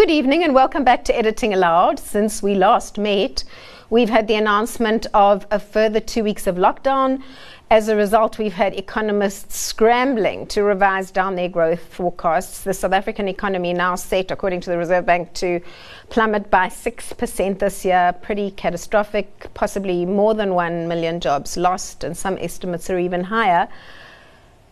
Good 0.00 0.10
evening 0.10 0.44
and 0.44 0.54
welcome 0.54 0.82
back 0.82 1.04
to 1.04 1.18
Editing 1.18 1.52
Aloud. 1.52 1.98
Since 1.98 2.42
we 2.42 2.54
last 2.54 2.96
met, 2.96 3.44
we've 3.90 4.08
had 4.08 4.28
the 4.28 4.34
announcement 4.36 5.06
of 5.12 5.46
a 5.50 5.58
further 5.58 6.00
two 6.00 6.24
weeks 6.24 6.46
of 6.46 6.56
lockdown. 6.56 7.22
As 7.70 7.88
a 7.88 7.94
result, 7.94 8.38
we've 8.38 8.54
had 8.54 8.74
economists 8.74 9.58
scrambling 9.58 10.46
to 10.46 10.62
revise 10.62 11.10
down 11.10 11.34
their 11.34 11.50
growth 11.50 11.82
forecasts. 11.92 12.62
The 12.62 12.72
South 12.72 12.94
African 12.94 13.28
economy 13.28 13.74
now 13.74 13.94
set, 13.94 14.30
according 14.30 14.62
to 14.62 14.70
the 14.70 14.78
Reserve 14.78 15.04
Bank, 15.04 15.34
to 15.34 15.60
plummet 16.08 16.50
by 16.50 16.68
6% 16.68 17.58
this 17.58 17.84
year. 17.84 18.14
Pretty 18.22 18.52
catastrophic, 18.52 19.52
possibly 19.52 20.06
more 20.06 20.32
than 20.32 20.54
1 20.54 20.88
million 20.88 21.20
jobs 21.20 21.58
lost, 21.58 22.04
and 22.04 22.16
some 22.16 22.38
estimates 22.38 22.88
are 22.88 22.98
even 22.98 23.24
higher. 23.24 23.68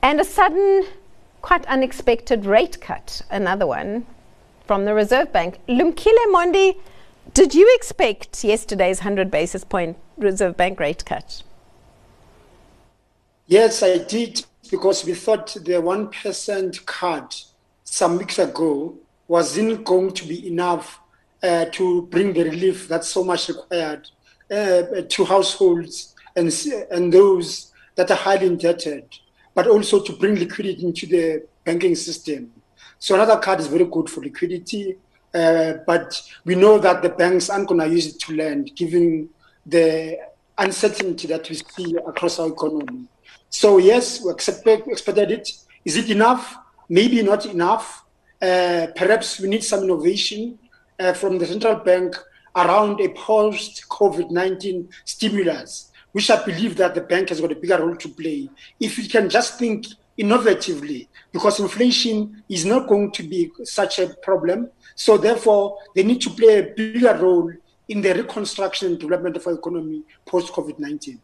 And 0.01 0.21
a 0.23 0.25
sudden, 0.25 0.87
quite 1.43 1.67
unexpected 1.67 2.47
rate 2.47 2.81
cut, 2.81 3.21
another 3.31 3.67
one, 3.67 4.07
from 4.69 4.85
the 4.85 4.95
Reserve 4.95 5.33
Bank. 5.33 5.59
Lumkile 5.67 6.27
Mondi, 6.31 6.77
did 7.35 7.55
you 7.55 7.67
expect 7.75 8.45
yesterday's 8.45 8.99
100 8.99 9.31
basis 9.31 9.65
point 9.65 9.97
Reserve 10.19 10.57
Bank 10.57 10.79
rate 10.79 11.05
cut? 11.05 11.43
Yes, 13.47 13.83
I 13.83 13.97
did, 13.99 14.45
because 14.71 15.05
we 15.07 15.15
thought 15.15 15.55
the 15.55 15.81
1% 15.81 16.87
cut 16.87 17.43
some 17.83 18.19
weeks 18.19 18.39
ago 18.39 18.95
wasn't 19.27 19.85
going 19.85 20.13
to 20.13 20.27
be 20.29 20.47
enough 20.47 21.01
uh, 21.43 21.65
to 21.73 22.03
bring 22.03 22.35
the 22.35 22.45
relief 22.45 22.89
that's 22.89 23.09
so 23.09 23.25
much 23.25 23.49
required 23.49 24.07
uh, 24.51 24.83
to 25.09 25.25
households 25.25 26.15
and, 26.37 26.53
and 26.91 27.13
those 27.13 27.73
that 27.95 28.11
are 28.11 28.17
highly 28.17 28.47
indebted, 28.47 29.05
but 29.55 29.67
also 29.67 30.03
to 30.03 30.13
bring 30.13 30.35
liquidity 30.35 30.85
into 30.85 31.07
the 31.07 31.43
banking 31.65 31.95
system. 31.95 32.53
So 32.99 33.15
another 33.15 33.39
card 33.39 33.61
is 33.61 33.67
very 33.69 33.85
good 33.85 34.11
for 34.11 34.21
liquidity, 34.21 34.97
uh, 35.33 35.75
but 35.87 36.21
we 36.45 36.55
know 36.55 36.79
that 36.79 37.03
the 37.03 37.11
banks 37.11 37.49
aren't 37.49 37.69
going 37.69 37.81
to 37.81 37.89
use 37.89 38.07
it 38.07 38.21
to 38.21 38.35
lend, 38.35 38.75
given 38.75 39.29
the 39.65 40.19
uncertainty 40.57 41.29
that 41.29 41.49
we 41.49 41.57
see 41.57 41.97
across 42.07 42.39
our 42.39 42.49
economy. 42.49 43.07
So 43.51 43.79
yes, 43.79 44.23
we 44.23 44.33
expect, 44.33 44.89
expected 44.89 45.31
it. 45.31 45.53
Is 45.85 45.97
it 45.97 46.11
enough? 46.11 46.57
Maybe 46.89 47.23
not 47.23 47.47
enough. 47.47 48.05
Uh, 48.41 48.89
perhaps 48.95 49.41
we 49.41 49.49
need 49.49 49.65
some 49.65 49.85
innovation 49.85 50.59
uh, 50.99 51.13
from 51.13 51.39
the 51.39 51.47
central 51.47 51.77
bank 51.77 52.17
around 52.57 53.01
a 53.01 53.09
post-COVID-19 53.11 54.89
stimulus, 55.05 55.93
which 56.13 56.31
I 56.31 56.45
believe 56.45 56.77
that 56.77 56.95
the 56.95 57.01
bank 57.01 57.29
has 57.29 57.41
got 57.41 57.53
a 57.53 57.55
bigger 57.55 57.79
role 57.79 57.97
to 57.97 58.09
play. 58.09 58.49
If 58.81 58.97
we 58.97 59.07
can 59.07 59.29
just 59.29 59.59
think 59.59 59.87
innovatively 60.19 61.09
because 61.33 61.61
inflation 61.61 62.43
is 62.49 62.65
not 62.65 62.89
going 62.89 63.13
to 63.13 63.23
be 63.23 63.51
such 63.65 63.99
a 63.99 64.09
problem. 64.23 64.71
So 64.95 65.17
therefore, 65.17 65.79
they 65.95 66.03
need 66.03 66.21
to 66.23 66.31
play 66.31 66.59
a 66.59 66.75
bigger 66.75 67.15
role 67.15 67.53
in 67.89 68.01
the 68.01 68.15
reconstruction 68.15 68.89
and 68.89 68.99
development 68.99 69.37
of 69.37 69.47
our 69.47 69.55
economy 69.55 70.03
post 70.27 70.53
COVID-19. 70.53 71.19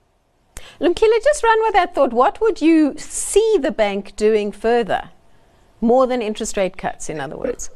Lumkile, 0.81 1.25
just 1.25 1.43
run 1.43 1.59
with 1.63 1.75
that 1.75 1.95
thought. 1.95 2.13
What 2.13 2.41
would 2.41 2.63
you 2.63 2.95
see 2.97 3.59
the 3.61 3.73
bank 3.73 4.17
doing 4.17 4.53
further? 4.53 5.11
More 5.81 6.07
than 6.07 6.23
interest 6.23 6.57
rate 6.57 6.77
cuts, 6.77 7.09
in 7.09 7.21
other 7.21 7.37
words? 7.37 7.71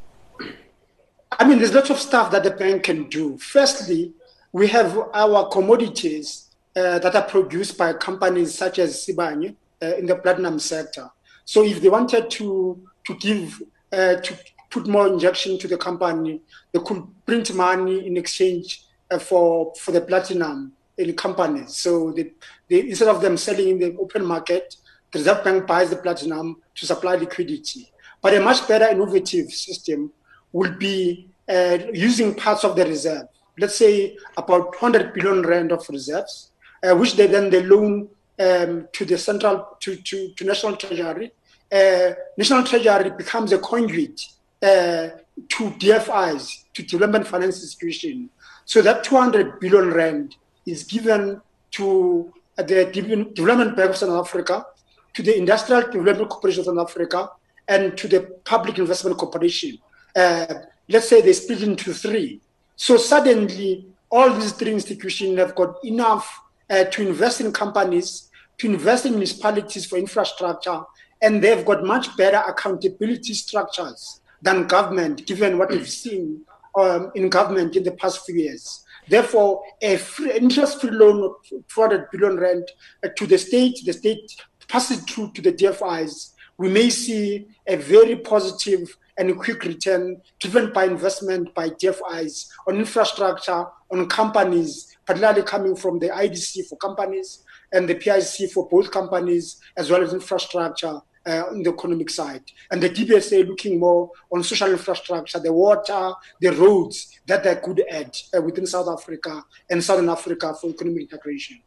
I 1.32 1.46
mean, 1.46 1.58
there's 1.58 1.74
lots 1.74 1.90
of 1.90 1.98
stuff 1.98 2.30
that 2.30 2.44
the 2.44 2.50
bank 2.50 2.84
can 2.84 3.08
do. 3.08 3.36
Firstly, 3.38 4.12
we 4.52 4.68
have 4.68 4.96
our 5.12 5.48
commodities 5.50 6.48
uh, 6.74 6.98
that 7.00 7.14
are 7.14 7.22
produced 7.22 7.76
by 7.76 7.92
companies 7.92 8.56
such 8.56 8.78
as 8.78 9.06
Sibanye, 9.06 9.54
uh, 9.82 9.96
in 9.96 10.06
the 10.06 10.16
platinum 10.16 10.58
sector. 10.58 11.10
So 11.44 11.64
if 11.64 11.80
they 11.80 11.88
wanted 11.88 12.30
to 12.30 12.80
to 13.06 13.14
give 13.16 13.62
uh, 13.92 14.16
to 14.16 14.38
put 14.70 14.86
more 14.86 15.06
injection 15.06 15.58
to 15.58 15.68
the 15.68 15.78
company, 15.78 16.42
they 16.72 16.80
could 16.80 17.02
print 17.24 17.54
money 17.54 18.06
in 18.06 18.16
exchange 18.16 18.84
uh, 19.10 19.18
for 19.18 19.72
for 19.80 19.92
the 19.92 20.00
platinum 20.00 20.72
in 20.98 21.14
companies. 21.14 21.76
So 21.76 22.12
they, 22.12 22.32
they, 22.68 22.88
instead 22.88 23.08
of 23.08 23.22
them 23.22 23.36
selling 23.36 23.68
in 23.68 23.78
the 23.78 23.96
open 23.98 24.24
market, 24.24 24.76
the 25.12 25.20
Reserve 25.20 25.44
Bank 25.44 25.66
buys 25.66 25.90
the 25.90 25.96
platinum 25.96 26.60
to 26.74 26.86
supply 26.86 27.14
liquidity. 27.14 27.90
But 28.20 28.34
a 28.34 28.40
much 28.40 28.66
better 28.66 28.88
innovative 28.88 29.50
system 29.52 30.12
would 30.52 30.78
be 30.78 31.30
uh, 31.48 31.78
using 31.92 32.34
parts 32.34 32.64
of 32.64 32.76
the 32.76 32.84
reserve. 32.84 33.28
Let's 33.58 33.76
say 33.76 34.16
about 34.36 34.80
100 34.80 35.14
billion 35.14 35.42
rand 35.42 35.72
of 35.72 35.88
reserves, 35.88 36.50
uh, 36.82 36.94
which 36.94 37.14
they 37.14 37.26
then 37.26 37.50
they 37.50 37.62
loan 37.62 38.08
um, 38.38 38.88
to 38.92 39.04
the 39.04 39.18
central 39.18 39.76
to, 39.80 39.96
to, 39.96 40.28
to 40.34 40.44
national 40.44 40.76
treasury, 40.76 41.32
uh, 41.72 42.10
national 42.36 42.64
treasury 42.64 43.10
becomes 43.10 43.52
a 43.52 43.58
conduit 43.58 44.20
uh, 44.62 45.08
to 45.48 45.70
DFIs, 45.70 46.64
to 46.74 46.82
development 46.82 47.26
finance 47.26 47.62
institution. 47.62 48.30
So 48.64 48.82
that 48.82 49.04
200 49.04 49.60
billion 49.60 49.90
rand 49.92 50.36
is 50.66 50.84
given 50.84 51.40
to 51.72 52.32
the 52.56 53.30
Development 53.34 53.76
Bank 53.76 53.90
of 53.90 53.96
South 53.96 54.26
Africa, 54.26 54.66
to 55.14 55.22
the 55.22 55.36
Industrial 55.36 55.82
Development 55.82 56.28
Corporation 56.28 56.60
of 56.60 56.66
South 56.66 56.90
Africa, 56.90 57.30
and 57.66 57.96
to 57.96 58.08
the 58.08 58.20
Public 58.44 58.78
Investment 58.78 59.16
Corporation. 59.16 59.78
Uh, 60.16 60.46
let's 60.88 61.08
say 61.08 61.20
they 61.20 61.32
split 61.32 61.62
into 61.62 61.92
three. 61.92 62.40
So 62.76 62.96
suddenly, 62.96 63.86
all 64.10 64.32
these 64.32 64.52
three 64.52 64.72
institutions 64.72 65.38
have 65.38 65.54
got 65.54 65.84
enough 65.84 66.40
uh, 66.70 66.84
to 66.84 67.06
invest 67.06 67.40
in 67.40 67.52
companies 67.52 68.27
to 68.58 68.66
invest 68.66 69.06
in 69.06 69.12
municipalities 69.12 69.86
for 69.86 69.98
infrastructure, 69.98 70.80
and 71.22 71.42
they've 71.42 71.64
got 71.64 71.84
much 71.84 72.16
better 72.16 72.42
accountability 72.46 73.34
structures 73.34 74.20
than 74.42 74.66
government, 74.66 75.26
given 75.26 75.58
what 75.58 75.70
we've 75.70 75.88
seen 75.88 76.42
um, 76.78 77.10
in 77.14 77.28
government 77.28 77.76
in 77.76 77.82
the 77.82 77.92
past 77.92 78.24
few 78.24 78.36
years. 78.36 78.84
Therefore, 79.08 79.62
a 79.80 79.96
free, 79.96 80.32
interest-free 80.32 80.90
loan 80.90 81.24
of 81.24 81.62
400 81.68 82.10
billion 82.12 82.36
rand 82.36 82.70
uh, 83.04 83.08
to 83.16 83.26
the 83.26 83.38
state, 83.38 83.80
the 83.84 83.92
state 83.92 84.36
passes 84.68 85.00
through 85.04 85.32
to 85.32 85.42
the 85.42 85.52
DFIs. 85.52 86.34
We 86.58 86.68
may 86.68 86.90
see 86.90 87.46
a 87.66 87.76
very 87.76 88.16
positive 88.16 88.96
and 89.16 89.36
quick 89.38 89.64
return 89.64 90.20
driven 90.38 90.72
by 90.72 90.84
investment 90.84 91.52
by 91.54 91.70
DFIs 91.70 92.48
on 92.68 92.76
infrastructure, 92.76 93.64
on 93.90 94.08
companies, 94.08 94.96
particularly 95.06 95.42
coming 95.42 95.74
from 95.74 95.98
the 95.98 96.08
IDC 96.08 96.68
for 96.68 96.76
companies 96.76 97.44
and 97.72 97.88
the 97.88 97.94
PIC 97.94 98.50
for 98.50 98.68
both 98.68 98.90
companies 98.90 99.60
as 99.76 99.90
well 99.90 100.02
as 100.02 100.12
infrastructure 100.12 101.00
uh, 101.26 101.44
on 101.50 101.62
the 101.62 101.70
economic 101.70 102.10
side. 102.10 102.42
And 102.70 102.82
the 102.82 102.90
DBSA 102.90 103.46
looking 103.46 103.78
more 103.78 104.10
on 104.32 104.42
social 104.42 104.70
infrastructure, 104.70 105.38
the 105.38 105.52
water, 105.52 106.12
the 106.40 106.50
roads 106.50 107.20
that 107.26 107.44
they 107.44 107.56
could 107.56 107.84
add 107.90 108.16
uh, 108.36 108.40
within 108.40 108.66
South 108.66 108.88
Africa 108.88 109.44
and 109.68 109.82
Southern 109.82 110.08
Africa 110.08 110.54
for 110.54 110.70
economic 110.70 111.02
integration. 111.02 111.60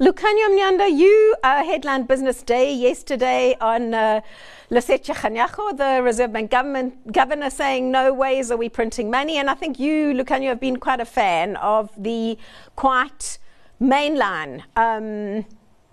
Lukhanyo 0.00 0.48
Mnyanda, 0.48 0.90
you 0.90 1.36
uh, 1.44 2.02
Business 2.04 2.42
Day 2.42 2.72
yesterday 2.72 3.56
on 3.60 3.92
uh, 3.92 4.22
Kganyago, 4.70 5.76
the 5.76 6.02
Reserve 6.02 6.32
Bank 6.32 6.50
government, 6.50 7.12
governor, 7.12 7.50
saying 7.50 7.90
no 7.90 8.12
ways 8.12 8.50
are 8.50 8.56
we 8.56 8.70
printing 8.70 9.10
money. 9.10 9.36
And 9.36 9.50
I 9.50 9.54
think 9.54 9.78
you, 9.78 10.14
Lukhanyo, 10.14 10.48
have 10.48 10.60
been 10.60 10.78
quite 10.78 11.00
a 11.00 11.04
fan 11.04 11.56
of 11.56 11.90
the 11.96 12.38
quite 12.74 13.38
mainline 13.80 14.62
um, 14.76 15.44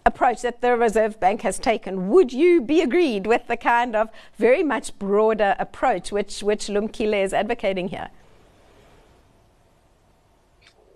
approach 0.06 0.42
that 0.42 0.62
the 0.62 0.78
Reserve 0.78 1.20
Bank 1.20 1.42
has 1.42 1.60
taken. 1.60 2.10
Would 2.10 2.34
you 2.34 2.62
be 2.62 2.82
agreed 2.82 3.28
with 3.28 3.48
the 3.48 3.58
kind 3.58 3.96
of 3.96 4.10
very 4.38 4.64
much 4.64 4.98
broader 5.00 5.56
approach 5.60 6.12
which, 6.12 6.44
which 6.44 6.68
Lumkile 6.68 7.24
is 7.24 7.34
advocating 7.34 7.90
here? 7.90 8.10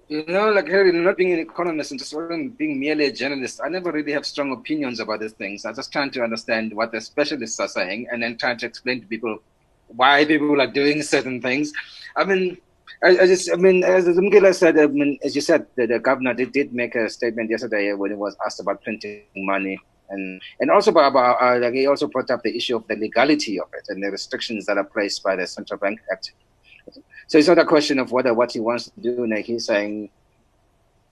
You 0.10 0.24
know, 0.28 0.52
like 0.52 0.70
Harry, 0.70 0.94
not 0.94 1.18
being 1.18 1.34
an 1.34 1.40
economist 1.40 1.92
and 1.92 2.00
just 2.00 2.16
being 2.58 2.80
merely 2.80 3.08
a 3.08 3.12
journalist, 3.12 3.60
I 3.62 3.68
never 3.68 3.92
really 3.92 4.14
have 4.14 4.26
strong 4.26 4.54
opinions 4.54 5.02
about 5.02 5.20
these 5.20 5.34
things. 5.34 5.66
I'm 5.66 5.76
just 5.76 5.92
trying 5.92 6.12
to 6.12 6.24
understand 6.24 6.74
what 6.74 6.94
the 6.94 7.02
specialists 7.02 7.60
are 7.60 7.68
saying 7.68 8.08
and 8.10 8.24
then 8.24 8.38
trying 8.38 8.58
to 8.60 8.66
explain 8.66 9.02
to 9.02 9.08
people 9.08 9.40
why 9.88 10.24
people 10.24 10.62
are 10.62 10.72
doing 10.72 11.02
certain 11.02 11.42
things. 11.42 11.74
I 12.16 12.24
mean, 12.24 12.58
I, 13.04 13.10
I, 13.10 13.28
just, 13.28 13.52
I 13.52 13.56
mean, 13.56 13.84
as 13.84 14.08
Mgila 14.08 14.56
said, 14.56 14.80
I 14.80 14.88
mean, 14.88 15.20
as 15.24 15.36
you 15.36 15.42
said, 15.42 15.68
the, 15.76 15.86
the 15.88 16.00
governor 16.00 16.34
did, 16.34 16.52
did 16.52 16.74
make 16.74 16.96
a 16.96 17.10
statement 17.10 17.50
yesterday 17.50 17.94
when 17.94 18.12
he 18.12 18.18
was 18.18 18.36
asked 18.46 18.60
about 18.60 18.84
printing 18.84 19.24
money, 19.36 19.80
and 20.10 20.42
and 20.60 20.72
also 20.72 20.92
about 20.92 21.42
uh, 21.42 21.60
like 21.60 21.74
he 21.74 21.86
also 21.86 22.08
brought 22.08 22.32
up 22.32 22.44
the 22.44 22.56
issue 22.56 22.76
of 22.76 22.88
the 22.88 22.96
legality 22.96 23.60
of 23.60 23.68
it 23.74 23.86
and 23.90 24.02
the 24.02 24.10
restrictions 24.10 24.66
that 24.66 24.78
are 24.78 24.84
placed 24.84 25.22
by 25.22 25.36
the 25.36 25.46
Central 25.46 25.78
Bank 25.80 26.00
Act. 26.12 26.32
So 27.28 27.38
it's 27.38 27.48
not 27.48 27.60
a 27.60 27.66
question 27.66 28.00
of 28.00 28.12
whether 28.12 28.34
what 28.34 28.54
he 28.54 28.62
wants 28.62 28.86
to 28.86 29.02
do. 29.02 29.28
Like 29.28 29.46
he's 29.46 29.66
saying, 29.66 30.10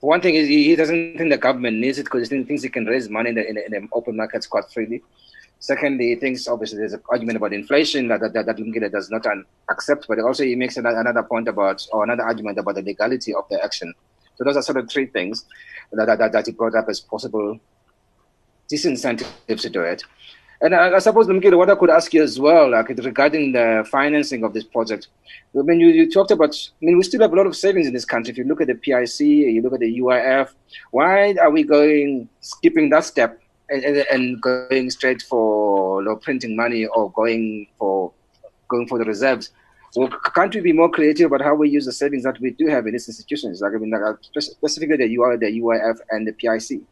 for 0.00 0.08
one 0.10 0.20
thing, 0.20 0.34
he, 0.34 0.64
he 0.64 0.76
doesn't 0.76 1.18
think 1.18 1.30
the 1.30 1.38
government 1.38 1.76
needs 1.76 1.98
it 1.98 2.04
because 2.04 2.28
he 2.30 2.42
thinks 2.42 2.62
he 2.62 2.68
can 2.68 2.86
raise 2.86 3.08
money 3.08 3.30
in 3.30 3.34
the, 3.34 3.48
in 3.48 3.54
the, 3.54 3.66
in 3.66 3.72
the 3.72 3.88
open 3.92 4.16
markets 4.16 4.46
quite 4.46 4.64
freely. 4.72 5.02
Secondly, 5.58 6.08
he 6.08 6.16
thinks 6.16 6.46
obviously 6.46 6.78
there's 6.78 6.92
an 6.92 7.02
argument 7.08 7.36
about 7.36 7.52
inflation 7.52 8.08
that 8.08 8.20
that, 8.20 8.32
that, 8.34 8.46
that 8.46 8.92
does 8.92 9.10
not 9.10 9.26
accept, 9.70 10.06
but 10.06 10.18
also 10.20 10.44
he 10.44 10.54
makes 10.54 10.76
another, 10.76 11.00
another 11.00 11.22
point 11.22 11.48
about 11.48 11.84
or 11.92 12.04
another 12.04 12.22
argument 12.22 12.58
about 12.58 12.74
the 12.74 12.82
legality 12.82 13.34
of 13.34 13.44
the 13.50 13.62
action. 13.64 13.92
So 14.36 14.44
those 14.44 14.56
are 14.56 14.62
sort 14.62 14.78
of 14.78 14.90
three 14.90 15.06
things 15.06 15.46
that, 15.92 16.06
that, 16.06 16.32
that 16.32 16.46
he 16.46 16.52
brought 16.52 16.74
up 16.74 16.88
as 16.88 17.00
possible 17.00 17.58
disincentives 18.70 19.60
to 19.60 19.70
do 19.70 19.80
it. 19.80 20.02
And 20.60 20.74
I, 20.74 20.94
I 20.94 20.98
suppose, 21.00 21.26
Lumkile, 21.26 21.56
what 21.56 21.70
I 21.70 21.74
could 21.74 21.90
ask 21.90 22.12
you 22.14 22.22
as 22.22 22.40
well, 22.40 22.70
like 22.70 22.88
regarding 22.88 23.52
the 23.52 23.86
financing 23.90 24.42
of 24.42 24.54
this 24.54 24.64
project. 24.64 25.08
I 25.58 25.62
mean, 25.62 25.80
you, 25.80 25.88
you 25.88 26.10
talked 26.10 26.30
about, 26.30 26.54
I 26.54 26.84
mean, 26.84 26.96
we 26.96 27.02
still 27.02 27.20
have 27.20 27.32
a 27.32 27.36
lot 27.36 27.46
of 27.46 27.56
savings 27.56 27.86
in 27.86 27.92
this 27.92 28.06
country. 28.06 28.32
If 28.32 28.38
you 28.38 28.44
look 28.44 28.60
at 28.60 28.68
the 28.68 28.74
PIC, 28.74 29.20
you 29.20 29.60
look 29.62 29.74
at 29.74 29.80
the 29.80 29.98
UIF, 30.00 30.50
why 30.92 31.34
are 31.34 31.50
we 31.50 31.62
going, 31.62 32.28
skipping 32.40 32.88
that 32.90 33.04
step 33.04 33.38
and, 33.68 33.84
and, 33.84 34.40
going 34.40 34.90
straight 34.90 35.22
for 35.22 36.00
you 36.00 36.08
know, 36.08 36.16
printing 36.16 36.54
money 36.54 36.86
or 36.86 37.10
going 37.12 37.66
for 37.78 38.12
going 38.68 38.86
for 38.86 38.98
the 38.98 39.04
reserves? 39.04 39.50
Well, 39.94 40.08
can't 40.34 40.54
we 40.54 40.60
be 40.60 40.72
more 40.72 40.90
creative 40.90 41.26
about 41.26 41.40
how 41.40 41.54
we 41.54 41.70
use 41.70 41.86
the 41.86 41.92
savings 41.92 42.24
that 42.24 42.38
we 42.40 42.50
do 42.50 42.66
have 42.66 42.86
in 42.86 42.92
these 42.92 43.08
institutions? 43.08 43.60
Like, 43.60 43.72
I 43.74 43.78
mean, 43.78 43.90
like, 43.90 44.02
uh, 44.02 44.40
specifically 44.40 44.96
the 44.96 45.16
UI, 45.16 45.36
the 45.36 45.60
UIF, 45.60 45.98
and 46.10 46.26
the 46.26 46.32
PIC. 46.32 46.82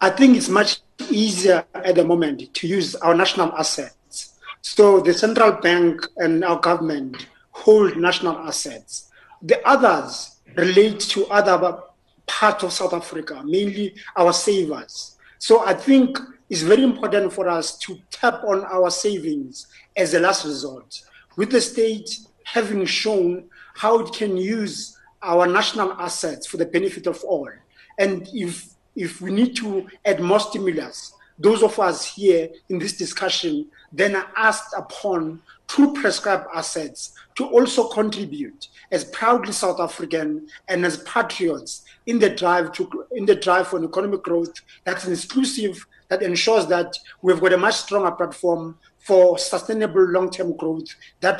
I 0.00 0.10
think 0.10 0.36
it's 0.36 0.48
much 0.48 0.80
easier 1.10 1.64
at 1.74 1.94
the 1.94 2.04
moment 2.04 2.54
to 2.54 2.66
use 2.66 2.94
our 2.96 3.14
national 3.14 3.52
assets. 3.52 4.38
So 4.62 5.00
the 5.00 5.12
central 5.12 5.52
bank 5.52 6.06
and 6.16 6.44
our 6.44 6.58
government 6.58 7.26
hold 7.50 7.96
national 7.96 8.38
assets. 8.38 9.10
The 9.42 9.64
others 9.68 10.40
relate 10.56 11.00
to 11.00 11.26
other 11.26 11.80
parts 12.26 12.64
of 12.64 12.72
South 12.72 12.94
Africa, 12.94 13.42
mainly 13.44 13.94
our 14.16 14.32
savers. 14.32 15.11
So 15.42 15.66
I 15.66 15.74
think 15.74 16.20
it's 16.48 16.62
very 16.62 16.84
important 16.84 17.32
for 17.32 17.48
us 17.48 17.76
to 17.78 17.98
tap 18.12 18.44
on 18.44 18.64
our 18.66 18.92
savings 18.92 19.66
as 19.96 20.14
a 20.14 20.20
last 20.20 20.44
resort, 20.44 21.02
with 21.34 21.50
the 21.50 21.60
state 21.60 22.16
having 22.44 22.86
shown 22.86 23.50
how 23.74 23.98
it 23.98 24.12
can 24.12 24.36
use 24.36 24.96
our 25.20 25.48
national 25.48 25.94
assets 25.94 26.46
for 26.46 26.58
the 26.58 26.66
benefit 26.66 27.08
of 27.08 27.24
all. 27.24 27.50
And 27.98 28.28
if 28.32 28.68
if 28.94 29.20
we 29.20 29.32
need 29.32 29.56
to 29.56 29.88
add 30.04 30.20
more 30.20 30.38
stimulus, 30.38 31.12
those 31.40 31.64
of 31.64 31.76
us 31.80 32.06
here 32.06 32.48
in 32.68 32.78
this 32.78 32.96
discussion 32.96 33.66
then 33.92 34.14
are 34.14 34.30
asked 34.36 34.72
upon 34.76 35.42
to 35.66 35.92
prescribe 35.94 36.46
assets 36.54 37.14
to 37.34 37.46
also 37.46 37.88
contribute 37.88 38.68
as 38.92 39.04
proudly 39.06 39.52
South 39.52 39.80
African 39.80 40.46
and 40.68 40.84
as 40.84 40.98
patriots 40.98 41.84
in 42.06 42.18
the 42.18 42.30
drive 42.30 42.72
to 42.72 43.06
in 43.12 43.26
the 43.26 43.34
drive 43.34 43.68
for 43.68 43.82
economic 43.82 44.22
growth 44.22 44.52
that's 44.84 45.06
inclusive, 45.06 45.84
that 46.08 46.22
ensures 46.22 46.66
that 46.66 46.94
we've 47.22 47.40
got 47.40 47.54
a 47.54 47.56
much 47.56 47.74
stronger 47.74 48.12
platform 48.12 48.78
for 48.98 49.38
sustainable 49.38 50.04
long-term 50.04 50.56
growth 50.56 50.94
that 51.20 51.38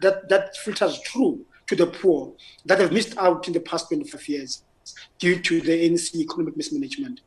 that 0.00 0.28
that 0.28 0.56
filters 0.56 0.98
through 1.00 1.44
to 1.66 1.74
the 1.74 1.86
poor 1.86 2.32
that 2.64 2.78
have 2.78 2.92
missed 2.92 3.18
out 3.18 3.46
in 3.48 3.52
the 3.52 3.60
past 3.60 3.88
25 3.88 4.28
years 4.28 4.62
due 5.18 5.40
to 5.40 5.60
the 5.60 5.72
ANC 5.72 6.14
economic 6.14 6.56
mismanagement. 6.56 7.20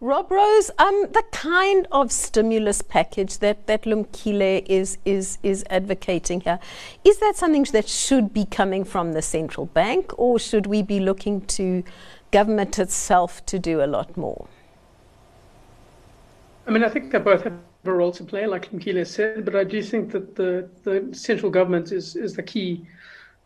Rob 0.00 0.30
Rose, 0.30 0.70
um, 0.78 1.06
the 1.12 1.24
kind 1.32 1.86
of 1.90 2.12
stimulus 2.12 2.82
package 2.82 3.38
that, 3.38 3.66
that 3.66 3.84
Lumkile 3.84 4.64
is, 4.66 4.98
is, 5.06 5.38
is 5.42 5.64
advocating 5.70 6.42
here, 6.42 6.58
is 7.02 7.18
that 7.18 7.36
something 7.36 7.62
that 7.72 7.88
should 7.88 8.34
be 8.34 8.44
coming 8.44 8.84
from 8.84 9.14
the 9.14 9.22
central 9.22 9.66
bank 9.66 10.12
or 10.18 10.38
should 10.38 10.66
we 10.66 10.82
be 10.82 11.00
looking 11.00 11.40
to 11.46 11.82
government 12.30 12.78
itself 12.78 13.44
to 13.46 13.58
do 13.58 13.82
a 13.82 13.86
lot 13.86 14.14
more? 14.18 14.46
I 16.66 16.72
mean, 16.72 16.84
I 16.84 16.90
think 16.90 17.10
they 17.10 17.18
both 17.18 17.44
have 17.44 17.54
a 17.84 17.92
role 17.92 18.12
to 18.12 18.24
play, 18.24 18.46
like 18.46 18.70
Lumkile 18.72 19.06
said, 19.06 19.46
but 19.46 19.56
I 19.56 19.64
do 19.64 19.82
think 19.82 20.10
that 20.12 20.36
the, 20.36 20.68
the 20.82 21.08
central 21.16 21.50
government 21.50 21.92
is, 21.92 22.16
is 22.16 22.34
the 22.34 22.42
key 22.42 22.84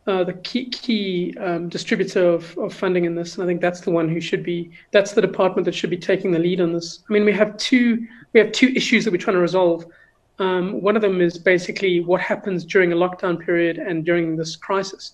uh, 0.07 0.25
the 0.25 0.33
key, 0.33 0.69
key 0.71 1.37
um, 1.39 1.69
distributor 1.69 2.27
of, 2.27 2.57
of 2.59 2.73
funding 2.73 3.05
in 3.05 3.15
this, 3.15 3.35
and 3.35 3.45
I 3.45 3.47
think 3.47 3.61
that's 3.61 3.81
the 3.81 3.91
one 3.91 4.09
who 4.09 4.21
should 4.21 4.43
be. 4.43 4.71
That's 4.93 5.13
the 5.13 5.21
department 5.21 5.67
that 5.67 5.75
should 5.75 5.91
be 5.91 5.99
taking 5.99 6.33
the 6.33 6.39
lead 6.39 6.61
on 6.61 6.73
this. 6.73 7.01
I 7.09 7.13
mean, 7.13 7.25
we 7.25 7.33
have 7.33 7.57
two 7.59 8.07
we 8.33 8.41
have 8.41 8.53
two 8.53 8.69
issues 8.69 9.05
that 9.05 9.11
we're 9.11 9.19
trying 9.19 9.37
to 9.37 9.43
resolve. 9.43 9.85
Um, 10.39 10.81
one 10.81 10.97
of 10.97 11.03
them 11.03 11.21
is 11.21 11.37
basically 11.37 12.01
what 12.01 12.21
happens 12.21 12.65
during 12.65 12.93
a 12.93 12.97
lockdown 12.97 13.39
period 13.39 13.77
and 13.77 14.05
during 14.05 14.37
this 14.37 14.57
crisis, 14.57 15.13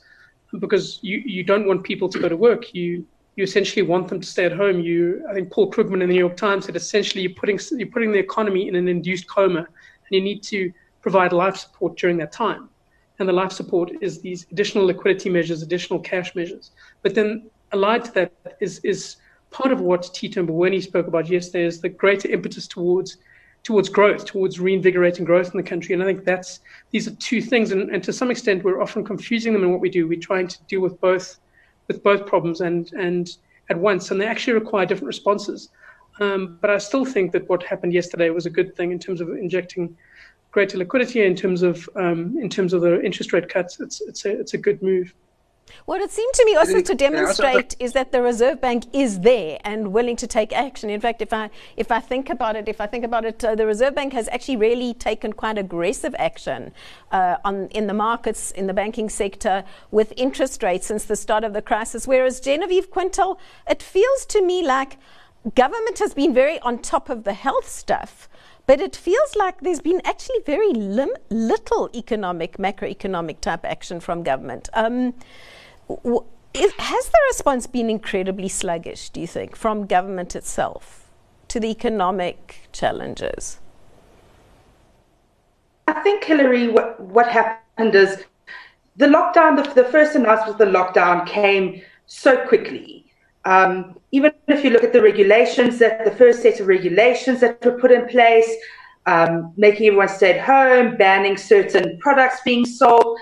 because 0.60 1.00
you, 1.02 1.20
you 1.24 1.42
don't 1.42 1.66
want 1.66 1.82
people 1.82 2.08
to 2.08 2.18
go 2.20 2.28
to 2.28 2.36
work. 2.36 2.72
You 2.72 3.04
you 3.34 3.42
essentially 3.44 3.82
want 3.82 4.08
them 4.08 4.20
to 4.20 4.26
stay 4.26 4.44
at 4.44 4.52
home. 4.52 4.80
You 4.80 5.26
I 5.28 5.34
think 5.34 5.50
Paul 5.50 5.70
Krugman 5.70 5.94
in 5.94 6.08
the 6.08 6.14
New 6.14 6.20
York 6.20 6.36
Times 6.36 6.66
said 6.66 6.76
essentially 6.76 7.22
you're 7.22 7.34
putting 7.34 7.58
you're 7.72 7.88
putting 7.88 8.12
the 8.12 8.20
economy 8.20 8.68
in 8.68 8.76
an 8.76 8.86
induced 8.86 9.28
coma, 9.28 9.58
and 9.58 10.10
you 10.10 10.20
need 10.20 10.44
to 10.44 10.72
provide 11.02 11.32
life 11.32 11.56
support 11.56 11.96
during 11.96 12.16
that 12.18 12.30
time 12.30 12.68
and 13.18 13.28
the 13.28 13.32
life 13.32 13.52
support 13.52 13.90
is 14.00 14.20
these 14.20 14.46
additional 14.50 14.84
liquidity 14.84 15.30
measures, 15.30 15.62
additional 15.62 15.98
cash 16.00 16.34
measures. 16.34 16.70
But 17.02 17.14
then 17.14 17.50
allied 17.72 18.04
to 18.04 18.12
that 18.12 18.32
is 18.60 18.80
is 18.84 19.16
part 19.50 19.72
of 19.72 19.80
what 19.80 20.10
Tito 20.14 20.42
Mboweni 20.42 20.82
spoke 20.82 21.06
about 21.06 21.28
yesterday 21.28 21.64
is 21.64 21.80
the 21.80 21.88
greater 21.88 22.28
impetus 22.28 22.66
towards 22.66 23.18
towards 23.62 23.88
growth, 23.88 24.24
towards 24.24 24.60
reinvigorating 24.60 25.24
growth 25.24 25.50
in 25.52 25.56
the 25.56 25.68
country. 25.68 25.92
And 25.92 26.00
I 26.00 26.06
think 26.06 26.24
that's 26.24 26.60
these 26.92 27.08
are 27.08 27.14
two 27.16 27.40
things, 27.40 27.72
and, 27.72 27.90
and 27.90 28.02
to 28.04 28.12
some 28.12 28.30
extent 28.30 28.62
we're 28.62 28.80
often 28.80 29.04
confusing 29.04 29.52
them 29.52 29.64
in 29.64 29.72
what 29.72 29.80
we 29.80 29.90
do. 29.90 30.06
We're 30.06 30.20
trying 30.20 30.48
to 30.48 30.62
deal 30.64 30.80
with 30.80 31.00
both 31.00 31.38
with 31.88 32.02
both 32.02 32.26
problems 32.26 32.60
and 32.60 32.92
and 32.92 33.28
at 33.68 33.78
once, 33.78 34.10
and 34.10 34.20
they 34.20 34.26
actually 34.26 34.52
require 34.52 34.86
different 34.86 35.08
responses. 35.08 35.70
Um, 36.20 36.58
but 36.60 36.70
I 36.70 36.78
still 36.78 37.04
think 37.04 37.32
that 37.32 37.48
what 37.48 37.62
happened 37.62 37.92
yesterday 37.92 38.30
was 38.30 38.46
a 38.46 38.50
good 38.50 38.74
thing 38.74 38.90
in 38.90 38.98
terms 38.98 39.20
of 39.20 39.28
injecting 39.30 39.96
greater 40.56 40.78
liquidity 40.78 41.22
in 41.22 41.36
terms 41.36 41.60
of 41.62 41.86
um, 41.96 42.34
in 42.40 42.48
terms 42.48 42.72
of 42.72 42.80
the 42.80 42.94
interest 43.08 43.30
rate 43.34 43.46
cuts. 43.54 43.78
It's 43.78 44.00
it's 44.00 44.24
a 44.24 44.30
it's 44.40 44.54
a 44.54 44.60
good 44.66 44.78
move. 44.82 45.12
What 45.84 46.00
it 46.00 46.10
seemed 46.10 46.32
to 46.32 46.44
me 46.46 46.54
also 46.60 46.80
to 46.80 46.94
demonstrate 46.94 47.76
is 47.78 47.92
that 47.92 48.10
the 48.10 48.22
Reserve 48.22 48.58
Bank 48.66 48.84
is 48.94 49.20
there 49.20 49.58
and 49.64 49.92
willing 49.92 50.16
to 50.16 50.26
take 50.26 50.50
action. 50.66 50.88
In 50.88 51.00
fact, 51.06 51.20
if 51.20 51.32
I 51.42 51.50
if 51.76 51.88
I 51.98 52.00
think 52.00 52.30
about 52.30 52.56
it, 52.56 52.68
if 52.74 52.80
I 52.80 52.86
think 52.86 53.04
about 53.04 53.26
it, 53.26 53.44
uh, 53.44 53.54
the 53.54 53.66
Reserve 53.66 53.94
Bank 53.94 54.14
has 54.14 54.28
actually 54.28 54.56
really 54.56 54.94
taken 54.94 55.34
quite 55.34 55.58
aggressive 55.58 56.14
action 56.18 56.72
uh, 57.12 57.36
on 57.44 57.68
in 57.78 57.86
the 57.86 57.98
markets 58.08 58.50
in 58.60 58.66
the 58.66 58.76
banking 58.82 59.10
sector 59.10 59.62
with 59.90 60.14
interest 60.16 60.62
rates 60.62 60.86
since 60.86 61.04
the 61.04 61.16
start 61.16 61.44
of 61.44 61.52
the 61.52 61.64
crisis. 61.70 62.06
Whereas 62.06 62.40
Genevieve 62.40 62.88
Quintal, 62.90 63.38
it 63.68 63.82
feels 63.82 64.24
to 64.34 64.40
me 64.40 64.66
like 64.76 64.96
government 65.54 65.98
has 65.98 66.14
been 66.14 66.32
very 66.32 66.58
on 66.60 66.78
top 66.78 67.10
of 67.10 67.24
the 67.24 67.34
health 67.34 67.68
stuff 67.68 68.28
but 68.66 68.80
it 68.80 68.96
feels 68.96 69.36
like 69.36 69.60
there's 69.60 69.80
been 69.80 70.00
actually 70.04 70.40
very 70.44 70.72
lim- 70.72 71.16
little 71.30 71.88
economic, 71.94 72.56
macroeconomic 72.58 73.40
type 73.40 73.64
action 73.64 74.00
from 74.00 74.22
government. 74.22 74.68
Um, 74.74 75.14
w- 75.88 76.24
has 76.54 77.08
the 77.08 77.18
response 77.28 77.66
been 77.66 77.88
incredibly 77.88 78.48
sluggish, 78.48 79.10
do 79.10 79.20
you 79.20 79.26
think, 79.26 79.54
from 79.56 79.86
government 79.86 80.34
itself 80.34 81.10
to 81.48 81.60
the 81.60 81.68
economic 81.68 82.68
challenges? 82.72 83.58
I 85.87 86.02
think, 86.02 86.25
Hilary, 86.25 86.68
what, 86.68 86.99
what 86.99 87.28
happened 87.28 87.94
is 87.94 88.25
the 88.96 89.06
lockdown, 89.06 89.62
the, 89.62 89.82
the 89.82 89.88
first 89.88 90.16
announcement 90.16 90.52
of 90.52 90.58
the 90.58 90.64
lockdown 90.64 91.26
came 91.26 91.82
so 92.06 92.44
quickly 92.46 93.05
um, 93.46 93.96
even 94.10 94.32
if 94.48 94.64
you 94.64 94.70
look 94.70 94.82
at 94.82 94.92
the 94.92 95.00
regulations, 95.00 95.78
that 95.78 96.04
the 96.04 96.10
first 96.10 96.42
set 96.42 96.58
of 96.58 96.66
regulations 96.66 97.40
that 97.40 97.64
were 97.64 97.78
put 97.78 97.92
in 97.92 98.06
place, 98.08 98.50
um, 99.06 99.52
making 99.56 99.86
everyone 99.86 100.08
stay 100.08 100.36
at 100.36 100.44
home, 100.44 100.96
banning 100.96 101.36
certain 101.36 101.96
products 102.00 102.40
being 102.44 102.66
sold, 102.66 103.18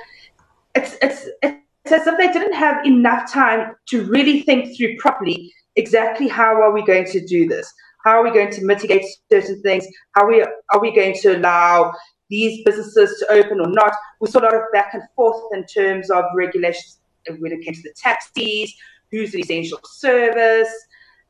it's, 0.75 0.97
it's, 1.03 1.29
it's 1.43 1.93
as 1.93 2.07
if 2.07 2.17
they 2.17 2.33
didn't 2.33 2.55
have 2.55 2.87
enough 2.87 3.31
time 3.31 3.77
to 3.89 4.07
really 4.07 4.41
think 4.41 4.75
through 4.75 4.97
properly 4.97 5.53
exactly 5.77 6.27
how 6.27 6.55
are 6.55 6.73
we 6.73 6.83
going 6.85 7.05
to 7.05 7.25
do 7.27 7.47
this? 7.47 7.71
How 8.05 8.19
are 8.19 8.25
we 8.25 8.31
going 8.31 8.51
to 8.53 8.65
mitigate 8.65 9.05
certain 9.31 9.61
things? 9.61 9.87
How 10.13 10.25
are 10.25 10.29
we, 10.29 10.43
are 10.43 10.81
we 10.81 10.95
going 10.95 11.15
to 11.21 11.37
allow 11.37 11.93
these 12.31 12.65
businesses 12.65 13.19
to 13.21 13.31
open 13.31 13.61
or 13.61 13.69
not? 13.69 13.93
We 14.21 14.31
saw 14.31 14.41
a 14.41 14.45
lot 14.45 14.55
of 14.55 14.63
back 14.73 14.95
and 14.95 15.03
forth 15.15 15.43
in 15.53 15.67
terms 15.67 16.11
of 16.11 16.25
regulations 16.35 16.99
when 17.39 17.53
it 17.53 17.63
came 17.63 17.75
to 17.75 17.83
the 17.83 17.95
taxis, 17.97 18.75
who's 19.15 19.35
an 19.35 19.41
essential 19.41 19.79
service. 19.85 20.73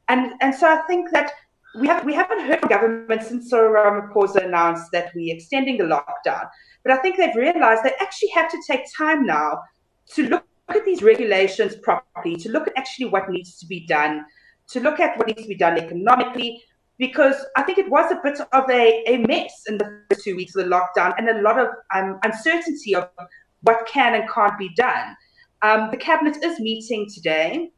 And, 0.08 0.32
and 0.40 0.54
so 0.54 0.66
I 0.66 0.82
think 0.86 1.10
that 1.12 1.32
we, 1.78 1.86
have, 1.88 2.04
we 2.04 2.14
haven't 2.14 2.46
heard 2.46 2.60
from 2.60 2.68
government 2.68 3.22
since 3.22 3.50
Cyril 3.50 3.74
Ramaphosa 3.74 4.44
announced 4.44 4.90
that 4.92 5.10
we're 5.14 5.34
extending 5.34 5.76
the 5.76 5.84
lockdown. 5.84 6.48
But 6.82 6.92
I 6.92 6.96
think 6.96 7.16
they've 7.16 7.34
realized 7.34 7.82
they 7.82 7.94
actually 8.00 8.30
have 8.30 8.50
to 8.50 8.58
take 8.66 8.82
time 8.96 9.26
now 9.26 9.60
to 10.14 10.28
look 10.28 10.44
at 10.68 10.84
these 10.84 11.02
regulations 11.02 11.76
properly, 11.76 12.36
to 12.36 12.50
look 12.50 12.68
at 12.68 12.74
actually 12.76 13.06
what 13.06 13.28
needs 13.28 13.58
to 13.58 13.66
be 13.66 13.86
done, 13.86 14.24
to 14.68 14.80
look 14.80 15.00
at 15.00 15.16
what 15.18 15.26
needs 15.26 15.42
to 15.42 15.48
be 15.48 15.56
done 15.56 15.78
economically, 15.78 16.62
because 16.98 17.34
I 17.56 17.62
think 17.62 17.78
it 17.78 17.90
was 17.90 18.12
a 18.12 18.20
bit 18.22 18.38
of 18.52 18.70
a, 18.70 19.02
a 19.06 19.18
mess 19.26 19.64
in 19.66 19.78
the 19.78 20.02
first 20.08 20.24
two 20.24 20.36
weeks 20.36 20.54
of 20.54 20.64
the 20.64 20.70
lockdown 20.70 21.14
and 21.18 21.28
a 21.28 21.42
lot 21.42 21.58
of 21.58 21.68
um, 21.94 22.18
uncertainty 22.22 22.94
of 22.94 23.08
what 23.62 23.86
can 23.86 24.14
and 24.14 24.30
can't 24.30 24.58
be 24.58 24.70
done. 24.76 25.16
Um, 25.64 25.90
the 25.90 25.96
cabinet 25.96 26.44
is 26.44 26.60
meeting 26.60 27.08
today, 27.08 27.70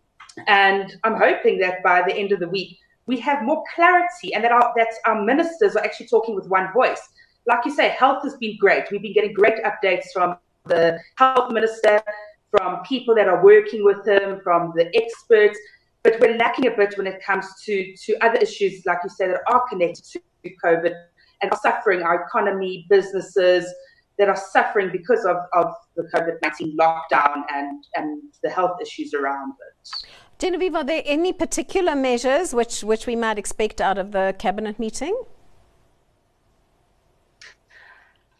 and 0.48 0.96
I'm 1.04 1.14
hoping 1.14 1.56
that 1.58 1.84
by 1.84 2.02
the 2.02 2.12
end 2.12 2.32
of 2.32 2.40
the 2.40 2.48
week 2.48 2.76
we 3.06 3.16
have 3.20 3.44
more 3.44 3.62
clarity, 3.72 4.34
and 4.34 4.42
that 4.42 4.50
our 4.50 4.72
that 4.76 4.88
our 5.04 5.22
ministers 5.22 5.76
are 5.76 5.84
actually 5.84 6.08
talking 6.08 6.34
with 6.34 6.48
one 6.48 6.72
voice. 6.72 7.00
Like 7.46 7.64
you 7.64 7.70
say, 7.70 7.90
health 7.90 8.24
has 8.24 8.36
been 8.38 8.56
great. 8.58 8.86
We've 8.90 9.00
been 9.00 9.12
getting 9.12 9.32
great 9.32 9.58
updates 9.62 10.06
from 10.12 10.36
the 10.64 10.98
health 11.14 11.52
minister, 11.52 12.02
from 12.50 12.82
people 12.82 13.14
that 13.14 13.28
are 13.28 13.44
working 13.44 13.84
with 13.84 14.04
him, 14.04 14.40
from 14.42 14.72
the 14.74 14.90
experts. 15.00 15.56
But 16.02 16.18
we're 16.20 16.36
lacking 16.36 16.66
a 16.66 16.76
bit 16.76 16.98
when 16.98 17.06
it 17.06 17.22
comes 17.24 17.46
to 17.66 17.94
to 18.04 18.16
other 18.20 18.38
issues, 18.38 18.84
like 18.84 18.98
you 19.04 19.10
say, 19.10 19.28
that 19.28 19.42
are 19.46 19.62
connected 19.70 20.04
to 20.06 20.20
COVID 20.64 20.92
and 21.40 21.52
are 21.52 21.60
suffering, 21.62 22.02
our 22.02 22.24
economy, 22.24 22.84
businesses 22.90 23.72
that 24.18 24.28
are 24.28 24.36
suffering 24.36 24.90
because 24.90 25.24
of, 25.24 25.36
of 25.52 25.72
the 25.96 26.04
COVID 26.14 26.36
19 26.42 26.76
lockdown 26.78 27.42
and, 27.52 27.84
and 27.94 28.22
the 28.42 28.50
health 28.50 28.80
issues 28.80 29.14
around 29.14 29.52
it. 29.52 30.06
Genevieve, 30.38 30.74
are 30.74 30.84
there 30.84 31.02
any 31.04 31.32
particular 31.32 31.94
measures 31.94 32.54
which, 32.54 32.82
which 32.82 33.06
we 33.06 33.16
might 33.16 33.38
expect 33.38 33.80
out 33.80 33.98
of 33.98 34.12
the 34.12 34.34
cabinet 34.38 34.78
meeting? 34.78 35.18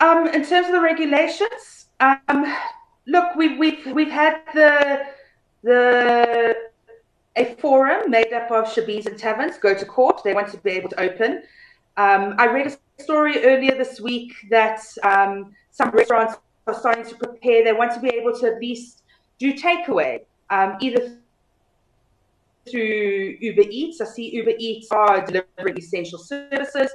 Um, 0.00 0.26
in 0.28 0.44
terms 0.44 0.66
of 0.66 0.72
the 0.72 0.80
regulations, 0.80 1.86
um, 2.00 2.54
look, 3.06 3.34
we've, 3.34 3.58
we've, 3.58 3.86
we've 3.86 4.10
had 4.10 4.40
the, 4.52 5.06
the 5.62 6.54
a 7.36 7.54
forum 7.56 8.10
made 8.10 8.32
up 8.32 8.50
of 8.50 8.64
shebeens 8.64 9.06
and 9.06 9.18
taverns 9.18 9.58
go 9.58 9.74
to 9.74 9.84
court. 9.84 10.22
They 10.24 10.34
want 10.34 10.50
to 10.50 10.58
be 10.58 10.70
able 10.70 10.88
to 10.90 11.00
open. 11.00 11.42
Um, 11.96 12.34
I 12.38 12.46
read 12.46 12.66
a 12.66 12.76
story 12.98 13.44
earlier 13.44 13.76
this 13.76 14.00
week 14.00 14.32
that 14.50 14.80
um, 15.02 15.54
some 15.70 15.90
restaurants 15.90 16.36
are 16.66 16.74
starting 16.74 17.04
to 17.04 17.14
prepare. 17.16 17.64
They 17.64 17.72
want 17.72 17.92
to 17.92 18.00
be 18.00 18.08
able 18.08 18.38
to 18.40 18.46
at 18.46 18.60
least 18.60 19.02
do 19.38 19.52
takeaway, 19.52 20.20
um, 20.50 20.76
either 20.80 21.18
through 22.70 23.36
Uber 23.40 23.64
Eats. 23.70 24.00
I 24.00 24.06
see 24.06 24.34
Uber 24.34 24.54
Eats 24.58 24.90
are 24.90 25.24
delivering 25.24 25.78
essential 25.78 26.18
services. 26.18 26.90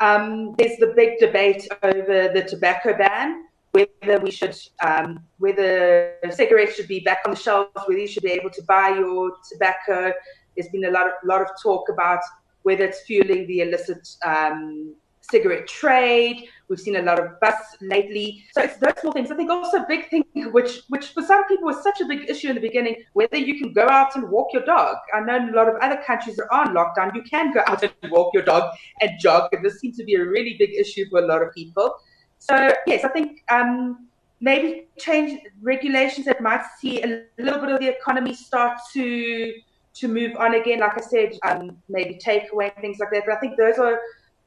Um, 0.00 0.54
there's 0.58 0.78
the 0.78 0.92
big 0.96 1.18
debate 1.18 1.66
over 1.82 2.30
the 2.34 2.46
tobacco 2.48 2.96
ban 2.96 3.44
whether 3.72 4.18
we 4.20 4.30
should, 4.30 4.56
um, 4.82 5.20
whether 5.38 6.14
cigarettes 6.30 6.76
should 6.76 6.88
be 6.88 7.00
back 7.00 7.20
on 7.24 7.32
the 7.32 7.40
shelves, 7.40 7.70
whether 7.86 7.98
you 7.98 8.06
should 8.06 8.22
be 8.22 8.30
able 8.30 8.50
to 8.50 8.62
buy 8.64 8.90
your 8.90 9.32
tobacco. 9.50 10.12
There's 10.54 10.68
been 10.68 10.84
a 10.84 10.90
lot 10.90 11.06
of 11.06 11.12
lot 11.24 11.40
of 11.40 11.48
talk 11.62 11.88
about 11.88 12.20
whether 12.62 12.84
it's 12.84 13.00
fueling 13.00 13.46
the 13.46 13.62
illicit 13.62 14.06
um, 14.24 14.94
cigarette 15.30 15.66
trade. 15.66 16.48
We've 16.68 16.80
seen 16.80 16.96
a 16.96 17.02
lot 17.02 17.18
of 17.18 17.38
busts 17.40 17.76
lately. 17.80 18.44
So 18.52 18.62
it's 18.62 18.76
those 18.76 18.94
small 19.00 19.12
things. 19.12 19.30
I 19.30 19.36
think 19.36 19.50
also 19.50 19.78
a 19.78 19.86
big 19.88 20.08
thing, 20.10 20.24
which 20.52 20.82
which 20.88 21.08
for 21.08 21.22
some 21.22 21.46
people 21.46 21.66
was 21.66 21.82
such 21.82 22.00
a 22.00 22.06
big 22.06 22.28
issue 22.28 22.48
in 22.48 22.54
the 22.54 22.60
beginning, 22.60 22.96
whether 23.12 23.36
you 23.36 23.58
can 23.58 23.72
go 23.72 23.88
out 23.88 24.14
and 24.16 24.28
walk 24.30 24.48
your 24.52 24.64
dog. 24.64 24.96
I 25.14 25.20
know 25.20 25.36
in 25.36 25.50
a 25.50 25.56
lot 25.56 25.68
of 25.68 25.76
other 25.80 26.00
countries 26.06 26.36
that 26.36 26.48
are 26.50 26.66
on 26.66 26.74
lockdown, 26.74 27.14
you 27.14 27.22
can 27.22 27.52
go 27.52 27.62
out 27.66 27.82
and 27.82 27.92
walk 28.10 28.32
your 28.34 28.42
dog 28.42 28.74
and 29.00 29.10
jog. 29.20 29.52
And 29.52 29.64
this 29.64 29.80
seems 29.80 29.96
to 29.98 30.04
be 30.04 30.14
a 30.14 30.24
really 30.24 30.56
big 30.58 30.70
issue 30.74 31.08
for 31.10 31.20
a 31.20 31.26
lot 31.26 31.42
of 31.42 31.52
people. 31.52 31.94
So 32.38 32.72
yes, 32.86 33.04
I 33.04 33.08
think 33.08 33.44
um, 33.50 34.08
maybe 34.40 34.88
change 34.98 35.40
regulations 35.60 36.26
that 36.26 36.40
might 36.40 36.64
see 36.80 37.02
a 37.02 37.24
little 37.38 37.60
bit 37.60 37.70
of 37.70 37.80
the 37.80 37.88
economy 37.88 38.34
start 38.34 38.78
to 38.94 39.52
to 39.94 40.08
move 40.08 40.34
on 40.38 40.54
again. 40.54 40.80
Like 40.80 40.96
I 40.96 41.00
said, 41.02 41.38
um, 41.44 41.76
maybe 41.88 42.18
takeaway 42.24 42.74
things 42.80 42.98
like 42.98 43.10
that. 43.12 43.24
But 43.26 43.36
I 43.36 43.40
think 43.40 43.56
those 43.56 43.78
are 43.78 44.00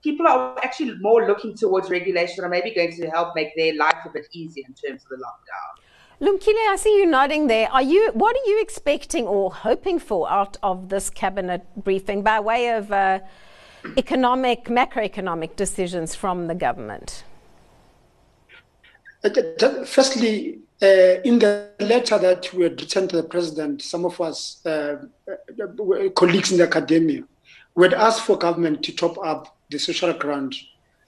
people 0.06 0.28
are 0.28 0.58
actually 0.64 0.96
more 1.08 1.26
looking 1.30 1.54
towards 1.62 1.90
regulation 1.90 2.36
that 2.38 2.46
are 2.46 2.56
maybe 2.58 2.72
going 2.80 2.94
to 3.00 3.10
help 3.10 3.30
make 3.36 3.52
their 3.56 3.74
life 3.76 4.02
a 4.06 4.12
bit 4.18 4.28
easier 4.32 4.64
in 4.70 4.74
terms 4.84 5.02
of 5.04 5.10
the 5.14 5.20
lockdown. 5.28 5.72
Lumkile, 6.26 6.64
I 6.74 6.78
see 6.78 6.96
you 7.00 7.06
nodding 7.06 7.48
there. 7.48 7.68
Are 7.72 7.82
you? 7.82 8.12
What 8.14 8.34
are 8.38 8.48
you 8.52 8.62
expecting 8.62 9.26
or 9.28 9.52
hoping 9.52 10.00
for 10.00 10.22
out 10.32 10.56
of 10.64 10.88
this 10.94 11.10
cabinet 11.10 11.62
briefing 11.88 12.22
by 12.22 12.40
way 12.40 12.70
of 12.70 12.92
uh, 12.92 13.20
economic, 13.98 14.66
macroeconomic 14.66 15.58
decisions 15.58 16.16
from 16.16 16.48
the 16.48 16.56
government? 16.56 17.26
Firstly, 19.98 20.60
uh, 20.82 21.30
in 21.30 21.40
the 21.40 21.72
letter 21.80 22.18
that 22.20 22.54
we 22.54 22.64
had 22.64 22.80
written 22.80 23.08
to 23.10 23.16
the 23.18 23.28
president, 23.36 23.82
some 23.82 24.06
of 24.06 24.22
us, 24.22 24.62
uh, 24.66 24.98
uh, 25.30 26.10
colleagues 26.22 26.52
in 26.52 26.58
the 26.60 26.64
academia, 26.64 27.24
we 27.76 27.88
had 27.88 27.94
asked 27.94 28.22
for 28.22 28.38
government 28.38 28.84
to 28.84 28.96
top 28.96 29.18
up 29.32 29.56
the 29.76 29.80
social 29.80 30.14
grant. 30.14 30.56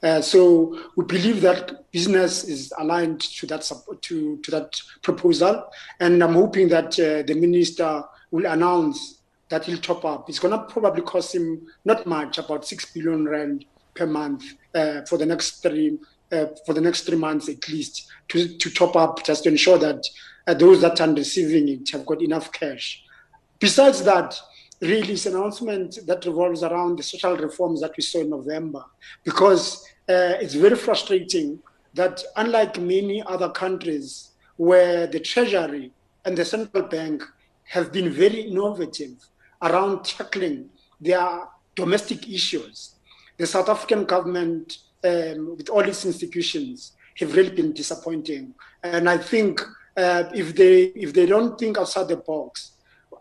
Uh, 0.03 0.21
so 0.21 0.77
we 0.95 1.05
believe 1.05 1.41
that 1.41 1.89
business 1.91 2.43
is 2.43 2.71
aligned 2.77 3.21
to 3.21 3.47
that 3.47 3.63
to, 4.01 4.38
to 4.43 4.51
that 4.51 4.69
proposal, 5.01 5.55
and 6.00 6.24
I'm 6.24 6.33
hoping 6.33 6.67
that 6.69 6.91
uh, 7.00 7.24
the 7.25 7.33
minister 7.33 8.03
will 8.29 8.45
announce 8.45 9.21
that 9.50 9.63
he'll 9.65 9.77
top 9.77 10.03
up. 10.05 10.29
It's 10.29 10.39
going 10.39 10.51
to 10.51 10.65
probably 10.71 11.01
cost 11.01 11.33
him 11.33 11.67
not 11.86 12.05
much, 12.05 12.38
about 12.38 12.67
six 12.67 12.91
billion 12.93 13.25
rand 13.25 13.65
per 13.95 14.05
month 14.05 14.43
uh, 14.75 15.01
for 15.09 15.17
the 15.17 15.25
next 15.25 15.62
three 15.63 15.97
uh, 16.31 16.47
for 16.65 16.74
the 16.74 16.81
next 16.81 17.01
three 17.03 17.17
months 17.17 17.47
at 17.47 17.67
least 17.69 18.07
to, 18.27 18.57
to 18.57 18.69
top 18.69 18.97
up 18.97 19.24
just 19.24 19.43
to 19.43 19.50
ensure 19.50 19.77
that 19.77 20.03
uh, 20.45 20.53
those 20.53 20.81
that 20.81 21.00
are 21.00 21.13
receiving 21.13 21.69
it 21.69 21.89
have 21.89 22.05
got 22.05 22.21
enough 22.21 22.51
cash. 22.51 23.03
Besides 23.59 24.03
that, 24.03 24.38
an 24.81 25.34
announcement 25.36 26.00
that 26.05 26.25
revolves 26.25 26.63
around 26.63 26.98
the 26.98 27.03
social 27.03 27.36
reforms 27.36 27.81
that 27.81 27.96
we 27.98 28.03
saw 28.03 28.19
in 28.19 28.29
November 28.29 28.84
because 29.24 29.86
uh, 30.10 30.38
it's 30.39 30.53
very 30.53 30.75
frustrating 30.75 31.60
that 31.93 32.24
unlike 32.36 32.79
many 32.79 33.24
other 33.24 33.50
countries 33.50 34.31
where 34.57 35.07
the 35.07 35.19
treasury 35.19 35.91
and 36.25 36.38
the 36.38 36.46
central 36.46 36.84
bank 36.84 37.24
have 37.63 37.91
been 37.91 38.10
very 38.12 38.41
innovative 38.41 39.15
around 39.62 40.05
tackling 40.05 40.69
their 41.01 41.48
domestic 41.75 42.29
issues, 42.29 42.96
the 43.38 43.48
South 43.48 43.69
African 43.69 44.05
government 44.05 44.77
um, 45.03 45.55
with 45.57 45.69
all 45.69 45.81
its 45.81 46.05
institutions 46.05 46.93
have 47.17 47.36
really 47.36 47.50
been 47.55 47.74
disappointing. 47.74 48.53
And 48.84 49.10
I 49.10 49.17
think 49.17 49.62
uh, 49.96 50.25
if 50.34 50.55
they 50.55 50.84
if 50.96 51.13
they 51.13 51.25
don't 51.25 51.57
think 51.57 51.77
outside 51.77 52.07
the 52.07 52.17
box, 52.17 52.74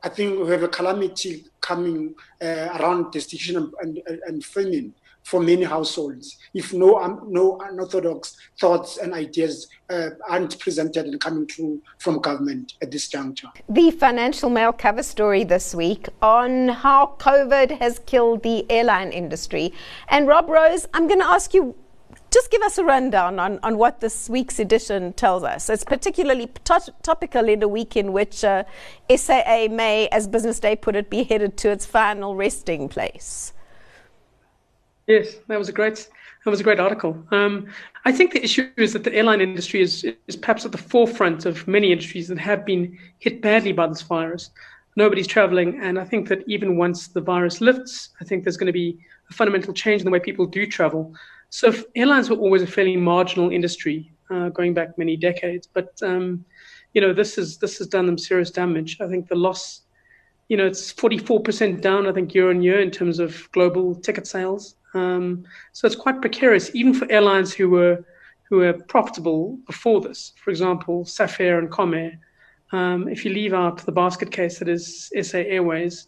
I 0.02 0.08
think 0.08 0.38
we 0.40 0.50
have 0.50 0.62
a 0.62 0.68
calamity 0.68 1.46
coming 1.60 2.14
uh, 2.42 2.68
around 2.78 3.12
destitution 3.12 3.72
and, 3.80 4.00
and, 4.06 4.20
and 4.26 4.44
famine 4.44 4.94
for 5.26 5.40
many 5.40 5.64
households 5.64 6.38
if 6.54 6.72
no 6.72 7.00
um, 7.00 7.20
no 7.28 7.58
unorthodox 7.68 8.36
thoughts 8.60 8.98
and 8.98 9.12
ideas 9.12 9.66
uh, 9.90 10.10
aren't 10.28 10.56
presented 10.60 11.04
and 11.06 11.20
coming 11.20 11.46
through 11.48 11.82
from 11.98 12.20
government 12.20 12.74
at 12.80 12.92
this 12.92 13.08
juncture. 13.08 13.48
The 13.68 13.90
Financial 13.90 14.48
Mail 14.48 14.72
cover 14.72 15.02
story 15.02 15.42
this 15.42 15.74
week 15.74 16.08
on 16.22 16.68
how 16.68 17.16
COVID 17.18 17.78
has 17.80 17.98
killed 18.06 18.44
the 18.44 18.70
airline 18.70 19.10
industry. 19.10 19.72
And 20.08 20.28
Rob 20.28 20.48
Rose, 20.48 20.86
I'm 20.94 21.08
going 21.08 21.20
to 21.20 21.26
ask 21.26 21.52
you 21.52 21.74
just 22.30 22.50
give 22.50 22.62
us 22.62 22.78
a 22.78 22.84
rundown 22.84 23.38
on, 23.38 23.58
on 23.62 23.78
what 23.78 24.00
this 24.00 24.28
week's 24.28 24.58
edition 24.58 25.12
tells 25.14 25.42
us. 25.42 25.70
It's 25.70 25.84
particularly 25.84 26.48
to- 26.64 26.94
topical 27.02 27.48
in 27.48 27.62
a 27.62 27.68
week 27.68 27.96
in 27.96 28.12
which 28.12 28.44
uh, 28.44 28.64
SAA 29.14 29.68
may, 29.70 30.08
as 30.12 30.26
Business 30.26 30.60
Day 30.60 30.76
put 30.76 30.96
it, 30.96 31.08
be 31.08 31.22
headed 31.22 31.56
to 31.58 31.70
its 31.70 31.86
final 31.86 32.34
resting 32.34 32.88
place. 32.88 33.52
Yes, 35.06 35.36
that 35.46 35.58
was 35.58 35.68
a 35.68 35.72
great 35.72 36.08
that 36.44 36.50
was 36.50 36.60
a 36.60 36.64
great 36.64 36.78
article. 36.78 37.16
Um, 37.32 37.66
I 38.04 38.12
think 38.12 38.32
the 38.32 38.42
issue 38.42 38.70
is 38.76 38.92
that 38.92 39.02
the 39.02 39.12
airline 39.12 39.40
industry 39.40 39.80
is 39.80 40.04
is 40.26 40.36
perhaps 40.36 40.64
at 40.64 40.72
the 40.72 40.78
forefront 40.78 41.46
of 41.46 41.66
many 41.66 41.92
industries 41.92 42.28
that 42.28 42.38
have 42.38 42.64
been 42.64 42.98
hit 43.18 43.40
badly 43.40 43.72
by 43.72 43.86
this 43.86 44.02
virus. 44.02 44.50
Nobody's 44.96 45.26
traveling, 45.26 45.78
and 45.80 45.98
I 45.98 46.04
think 46.04 46.28
that 46.28 46.42
even 46.48 46.76
once 46.76 47.08
the 47.08 47.20
virus 47.20 47.60
lifts, 47.60 48.10
I 48.20 48.24
think 48.24 48.44
there's 48.44 48.56
going 48.56 48.68
to 48.68 48.72
be 48.72 48.98
a 49.30 49.34
fundamental 49.34 49.74
change 49.74 50.00
in 50.00 50.04
the 50.04 50.10
way 50.10 50.20
people 50.20 50.46
do 50.46 50.66
travel. 50.66 51.14
So 51.50 51.72
airlines 51.94 52.28
were 52.28 52.36
always 52.36 52.62
a 52.62 52.66
fairly 52.66 52.96
marginal 52.96 53.50
industry, 53.50 54.12
uh, 54.30 54.50
going 54.50 54.74
back 54.74 54.98
many 54.98 55.16
decades. 55.16 55.66
But 55.66 55.92
um, 56.02 56.44
you 56.92 57.00
know, 57.00 57.12
this 57.12 57.38
is 57.38 57.58
this 57.58 57.78
has 57.78 57.86
done 57.86 58.06
them 58.06 58.18
serious 58.18 58.50
damage. 58.50 58.98
I 59.00 59.08
think 59.08 59.28
the 59.28 59.36
loss 59.36 59.82
you 60.48 60.56
know, 60.56 60.66
it's 60.66 60.92
44% 60.92 61.80
down, 61.80 62.06
I 62.06 62.12
think, 62.12 62.34
year 62.34 62.50
on 62.50 62.62
year 62.62 62.80
in 62.80 62.90
terms 62.90 63.18
of 63.18 63.50
global 63.52 63.94
ticket 63.94 64.26
sales. 64.26 64.76
Um, 64.94 65.44
so 65.72 65.86
it's 65.86 65.96
quite 65.96 66.20
precarious, 66.20 66.70
even 66.74 66.94
for 66.94 67.10
airlines 67.10 67.52
who 67.52 67.70
were 67.70 68.04
who 68.48 68.58
were 68.58 68.74
profitable 68.74 69.58
before 69.66 70.00
this. 70.00 70.32
For 70.36 70.50
example, 70.50 71.04
Safair 71.04 71.58
and 71.58 71.68
Comair. 71.68 72.16
Um, 72.70 73.08
if 73.08 73.24
you 73.24 73.32
leave 73.32 73.52
out 73.52 73.78
the 73.78 73.90
basket 73.90 74.30
case 74.30 74.60
that 74.60 74.68
is 74.68 75.10
SA 75.20 75.38
Airways, 75.38 76.06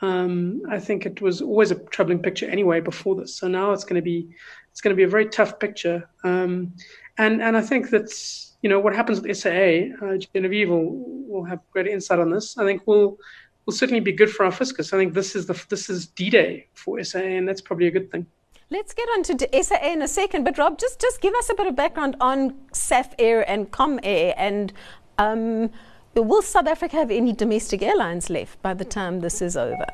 um, 0.00 0.62
I 0.68 0.80
think 0.80 1.06
it 1.06 1.22
was 1.22 1.40
always 1.40 1.70
a 1.70 1.76
troubling 1.76 2.18
picture 2.18 2.50
anyway 2.50 2.80
before 2.80 3.14
this. 3.14 3.36
So 3.36 3.46
now 3.46 3.70
it's 3.70 3.84
going 3.84 3.94
to 3.94 4.02
be 4.02 4.28
it's 4.76 4.82
going 4.82 4.94
to 4.94 4.96
be 4.96 5.04
a 5.04 5.08
very 5.08 5.24
tough 5.24 5.58
picture. 5.58 6.06
Um, 6.22 6.74
and 7.16 7.40
and 7.40 7.56
I 7.56 7.62
think 7.62 7.88
that's 7.88 8.58
you 8.60 8.68
know 8.68 8.78
what 8.78 8.94
happens 8.94 9.22
with 9.22 9.34
SAA. 9.34 9.96
Uh, 10.02 10.18
Genevieve 10.18 10.68
will, 10.68 10.90
will 11.26 11.44
have 11.44 11.60
great 11.70 11.86
insight 11.86 12.18
on 12.18 12.28
this. 12.28 12.58
I 12.58 12.64
think 12.66 12.86
will 12.86 13.16
will 13.64 13.72
certainly 13.72 14.00
be 14.00 14.12
good 14.12 14.28
for 14.28 14.44
our 14.44 14.52
fiscus. 14.52 14.92
I 14.92 14.98
think 14.98 15.14
this 15.14 15.34
is 15.34 15.46
the 15.46 15.58
this 15.70 15.88
is 15.88 16.08
D-Day 16.08 16.66
for 16.74 17.02
SAA, 17.02 17.20
and 17.20 17.48
that's 17.48 17.62
probably 17.62 17.86
a 17.86 17.90
good 17.90 18.10
thing. 18.10 18.26
Let's 18.68 18.92
get 18.92 19.08
on 19.14 19.22
to 19.22 19.62
SAA 19.62 19.92
in 19.94 20.02
a 20.02 20.08
second, 20.08 20.44
but 20.44 20.58
Rob, 20.58 20.78
just 20.78 21.00
just 21.00 21.22
give 21.22 21.34
us 21.36 21.48
a 21.48 21.54
bit 21.54 21.66
of 21.66 21.74
background 21.74 22.14
on 22.20 22.54
Safair 22.74 23.46
and 23.48 23.70
Comair, 23.70 24.34
and 24.36 24.74
um, 25.16 25.70
will 26.14 26.42
South 26.42 26.66
Africa 26.66 26.96
have 26.96 27.10
any 27.10 27.32
domestic 27.32 27.80
airlines 27.80 28.28
left 28.28 28.60
by 28.60 28.74
the 28.74 28.84
time 28.84 29.20
this 29.20 29.40
is 29.40 29.56
over? 29.56 29.86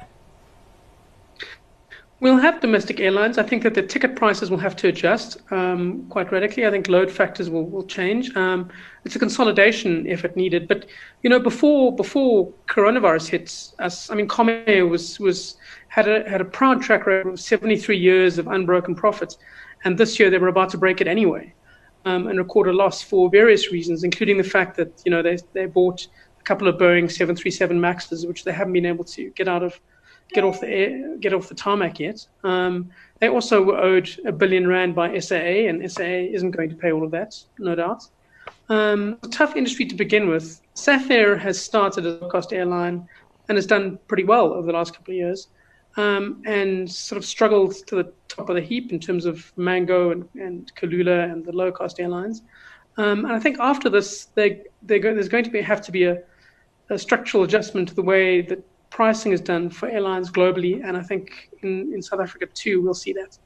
We'll 2.23 2.39
have 2.39 2.61
domestic 2.61 3.01
airlines. 3.01 3.37
I 3.37 3.43
think 3.43 3.65
that 3.65 3.75
the 3.75 3.83
ticket 3.83 4.15
prices 4.15 4.49
will 4.49 4.59
have 4.59 4.77
to 4.77 4.87
adjust 4.87 5.39
um, 5.51 6.07
quite 6.09 6.31
radically. 6.31 6.65
I 6.65 6.71
think 6.71 6.87
load 6.87 7.11
factors 7.11 7.51
will, 7.51 7.69
will 7.69 7.83
change. 7.83 8.37
Um, 8.37 8.71
it's 9.05 9.17
a 9.17 9.19
consolidation 9.19 10.07
effort 10.09 10.37
needed. 10.37 10.69
But 10.69 10.87
you 11.23 11.31
know, 11.31 11.41
before 11.41 11.93
before 11.97 12.53
coronavirus 12.69 13.27
hits 13.27 13.75
us, 13.81 14.09
I 14.09 14.15
mean, 14.15 14.29
Comair 14.29 14.89
was 14.89 15.19
was 15.19 15.57
had 15.89 16.07
a 16.07 16.23
had 16.31 16.41
a 16.41 16.45
proud 16.45 16.81
track 16.81 17.07
record 17.07 17.33
of 17.33 17.41
73 17.41 17.99
years 17.99 18.39
of 18.39 18.47
unbroken 18.47 18.95
profits, 18.95 19.37
and 19.83 19.99
this 19.99 20.21
year 20.21 20.31
they 20.31 20.39
were 20.39 20.47
about 20.47 20.71
to 20.71 20.79
break 20.79 21.01
it 21.01 21.09
anyway, 21.09 21.53
um, 22.05 22.29
and 22.29 22.39
record 22.39 22.69
a 22.69 22.73
loss 22.73 23.03
for 23.03 23.31
various 23.31 23.73
reasons, 23.73 24.05
including 24.05 24.39
the 24.39 24.45
fact 24.45 24.77
that 24.77 25.03
you 25.05 25.11
know 25.11 25.23
they 25.23 25.39
they 25.55 25.67
bought 25.67 26.07
a 26.39 26.43
couple 26.45 26.69
of 26.69 26.77
Boeing 26.77 27.11
737 27.11 27.81
Maxes, 27.81 28.27
which 28.27 28.45
they 28.45 28.53
haven't 28.53 28.75
been 28.75 28.87
able 28.87 29.03
to 29.07 29.31
get 29.31 29.49
out 29.49 29.65
of 29.65 29.81
get 30.33 30.45
off 30.45 30.61
the 30.61 30.69
air, 30.69 31.17
get 31.19 31.33
off 31.33 31.49
the 31.49 31.55
tarmac 31.55 32.01
yet. 32.01 32.27
Um, 32.45 32.91
they 33.21 33.29
also 33.29 33.63
were 33.63 33.77
owed 33.77 34.11
a 34.27 34.33
billion 34.33 34.67
rand 34.67 34.95
by 34.95 35.19
SAA, 35.19 35.69
and 35.69 35.91
SAA 35.91 36.29
isn't 36.33 36.51
going 36.51 36.71
to 36.71 36.77
pay 36.77 36.93
all 36.93 37.05
of 37.05 37.11
that, 37.13 37.37
no 37.59 37.75
doubt. 37.75 38.05
Um, 38.69 39.19
tough 39.31 39.57
industry 39.57 39.87
to 39.87 39.95
begin 39.95 40.29
with. 40.29 40.61
Safair 40.75 41.39
has 41.39 41.61
started 41.63 42.07
as 42.07 42.23
a 42.23 42.29
cost 42.29 42.53
airline 42.53 43.07
and 43.49 43.57
has 43.57 43.67
done 43.67 43.99
pretty 44.09 44.25
well 44.25 44.53
over 44.53 44.67
the 44.67 44.73
last 44.73 44.95
couple 44.95 45.13
of 45.13 45.17
years, 45.17 45.49
um, 45.97 46.43
and 46.47 46.91
sort 46.91 47.19
of 47.19 47.25
struggled 47.25 47.75
to 47.87 47.97
the 47.97 48.13
top 48.29 48.49
of 48.49 48.57
the 48.57 48.63
heap 48.63 48.93
in 48.93 48.99
terms 48.99 49.27
of 49.27 49.53
Mango 49.57 50.11
and, 50.11 50.29
and 50.35 50.73
Kulula 50.75 51.31
and 51.31 51.45
the 51.45 51.53
low 51.53 51.71
cost 51.71 52.01
airlines. 52.01 52.43
Um, 52.97 53.25
and 53.25 53.33
I 53.33 53.39
think 53.39 53.59
after 53.59 53.89
this, 53.89 54.27
they, 54.35 54.63
go, 54.87 55.15
there's 55.15 55.29
going 55.29 55.45
to 55.45 55.51
be, 55.51 55.63
have 55.63 55.83
to 55.83 55.93
be 55.93 56.05
a, 56.05 56.23
a 56.91 56.99
structural 56.99 57.43
adjustment 57.43 57.89
to 57.89 57.95
the 57.95 58.03
way 58.03 58.43
that 58.43 58.63
pricing 58.93 59.33
is 59.33 59.41
done 59.41 59.71
for 59.71 59.89
airlines 59.89 60.31
globally, 60.31 60.87
and 60.87 60.97
I 60.97 61.03
think 61.03 61.51
in, 61.63 61.93
in 61.95 62.03
South 62.03 62.21
Africa 62.21 62.47
too, 62.47 62.83
we'll 62.83 62.95
see 62.95 63.15
that. 63.15 63.39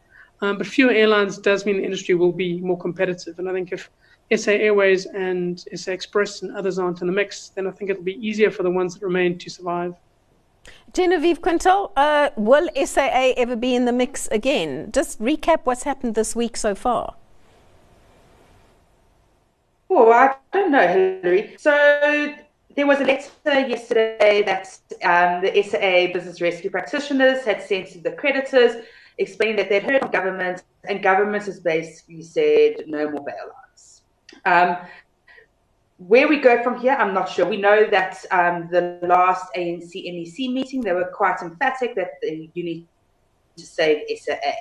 Um, 0.43 0.59
but 0.59 0.67
fewer 0.67 0.91
airlines 0.91 1.39
does 1.39 1.65
mean 1.65 1.79
the 1.79 1.85
industry 1.85 2.15
will 2.15 2.33
be 2.33 2.61
more 2.61 2.79
competitive, 2.79 3.39
and 3.39 3.49
I 3.49 3.53
think 3.53 3.73
if 3.73 3.89
SA 4.35 4.51
Airways 4.51 5.07
and 5.07 5.65
SA 5.75 5.93
Express 5.93 6.43
and 6.43 6.55
others 6.57 6.81
aren't 6.81 7.01
in 7.01 7.07
the 7.07 7.13
mix, 7.13 7.51
then 7.51 7.67
I 7.69 7.71
think 7.71 7.91
it'll 7.91 8.03
be 8.03 8.19
easier 8.27 8.51
for 8.51 8.65
the 8.65 8.71
ones 8.71 8.95
that 8.95 9.07
remain 9.07 9.39
to 9.39 9.49
survive. 9.49 9.95
Genevieve 10.93 11.41
Quintal, 11.41 11.93
uh, 11.97 12.31
will 12.37 12.69
SAA 12.85 13.33
ever 13.37 13.55
be 13.55 13.77
in 13.77 13.85
the 13.85 13.93
mix 13.93 14.27
again? 14.29 14.91
Just 14.91 15.21
recap 15.21 15.61
what's 15.63 15.85
happened 15.85 16.17
this 16.17 16.35
week 16.35 16.57
so 16.57 16.75
far. 16.75 17.15
Oh, 19.89 20.11
I 20.11 20.35
don't 20.53 20.73
know, 20.73 20.89
Hilary. 20.89 21.55
So 21.57 22.35
there 22.77 22.87
was 22.87 23.01
a 23.01 23.05
letter 23.05 23.69
yesterday 23.69 24.43
that 24.43 24.79
um, 25.03 25.43
the 25.43 25.63
SAA 25.63 26.13
business 26.13 26.41
rescue 26.43 26.71
practitioners 26.71 27.43
had 27.45 27.63
sent 27.63 27.89
to 27.89 28.01
the 28.01 28.13
creditors 28.13 28.85
explaining 29.19 29.57
that 29.57 29.71
they'd 29.71 29.83
heard 29.83 30.03
from 30.03 30.11
government, 30.11 30.63
and 30.85 31.03
government 31.03 31.47
has 31.47 31.59
basically 31.59 32.23
said 32.23 32.85
no 32.87 33.11
more 33.11 33.25
bailouts. 33.25 34.03
Um, 34.45 34.77
where 35.97 36.29
we 36.29 36.39
go 36.39 36.63
from 36.63 36.79
here, 36.79 36.93
I'm 36.93 37.15
not 37.15 37.31
sure. 37.31 37.47
We 37.47 37.57
know 37.57 37.89
that 37.91 38.23
um, 38.31 38.69
the 38.71 38.99
last 39.03 39.47
ANC 39.57 39.95
NEC 39.95 40.51
meeting, 40.53 40.83
they 40.83 40.93
were 40.93 41.11
quite 41.15 41.41
emphatic 41.41 41.95
that 41.95 42.11
you 42.23 42.63
need 42.63 42.87
to 43.57 43.65
save 43.65 44.03
SAA. 44.19 44.53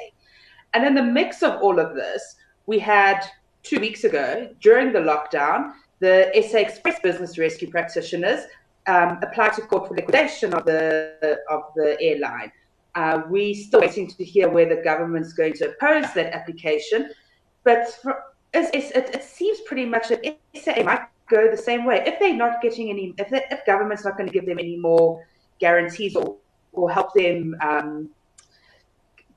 And 0.73 0.85
in 0.85 0.95
the 0.95 1.03
mix 1.03 1.43
of 1.43 1.61
all 1.61 1.79
of 1.79 1.95
this, 1.95 2.37
we 2.65 2.79
had 2.79 3.25
two 3.63 3.79
weeks 3.81 4.05
ago 4.05 4.49
during 4.61 4.93
the 4.93 4.99
lockdown, 4.99 5.73
the 5.99 6.31
SA 6.49 6.59
Express 6.59 6.99
Business 6.99 7.37
Rescue 7.37 7.69
practitioners 7.69 8.45
um, 8.87 9.19
applied 9.21 9.53
to 9.53 9.61
court 9.61 9.87
for 9.87 9.95
liquidation 9.95 10.53
of 10.53 10.65
the 10.65 11.39
of 11.49 11.63
the 11.75 11.97
airline. 12.01 12.51
Uh, 12.95 13.23
we're 13.27 13.53
still 13.53 13.81
waiting 13.81 14.07
to 14.07 14.23
hear 14.23 14.47
where 14.47 14.67
the 14.67 14.81
government's 14.81 15.33
going 15.33 15.53
to 15.53 15.69
oppose 15.69 16.13
that 16.13 16.33
application, 16.33 17.11
but 17.63 17.89
for, 18.01 18.23
it, 18.53 18.73
it, 18.73 19.21
seems 19.21 19.59
pretty 19.61 19.85
much 19.85 20.07
that 20.07 20.23
SA 20.55 20.81
might 20.83 21.01
go 21.29 21.51
the 21.51 21.57
same 21.57 21.83
way 21.83 22.01
if 22.05 22.17
they're 22.19 22.35
not 22.35 22.61
getting 22.61 22.89
any. 22.89 23.13
If, 23.17 23.27
if 23.31 23.65
government's 23.65 24.05
not 24.05 24.17
going 24.17 24.27
to 24.27 24.33
give 24.33 24.45
them 24.45 24.59
any 24.59 24.77
more 24.77 25.25
guarantees 25.59 26.15
or 26.15 26.37
or 26.71 26.91
help 26.91 27.13
them 27.13 27.55
um, 27.61 28.09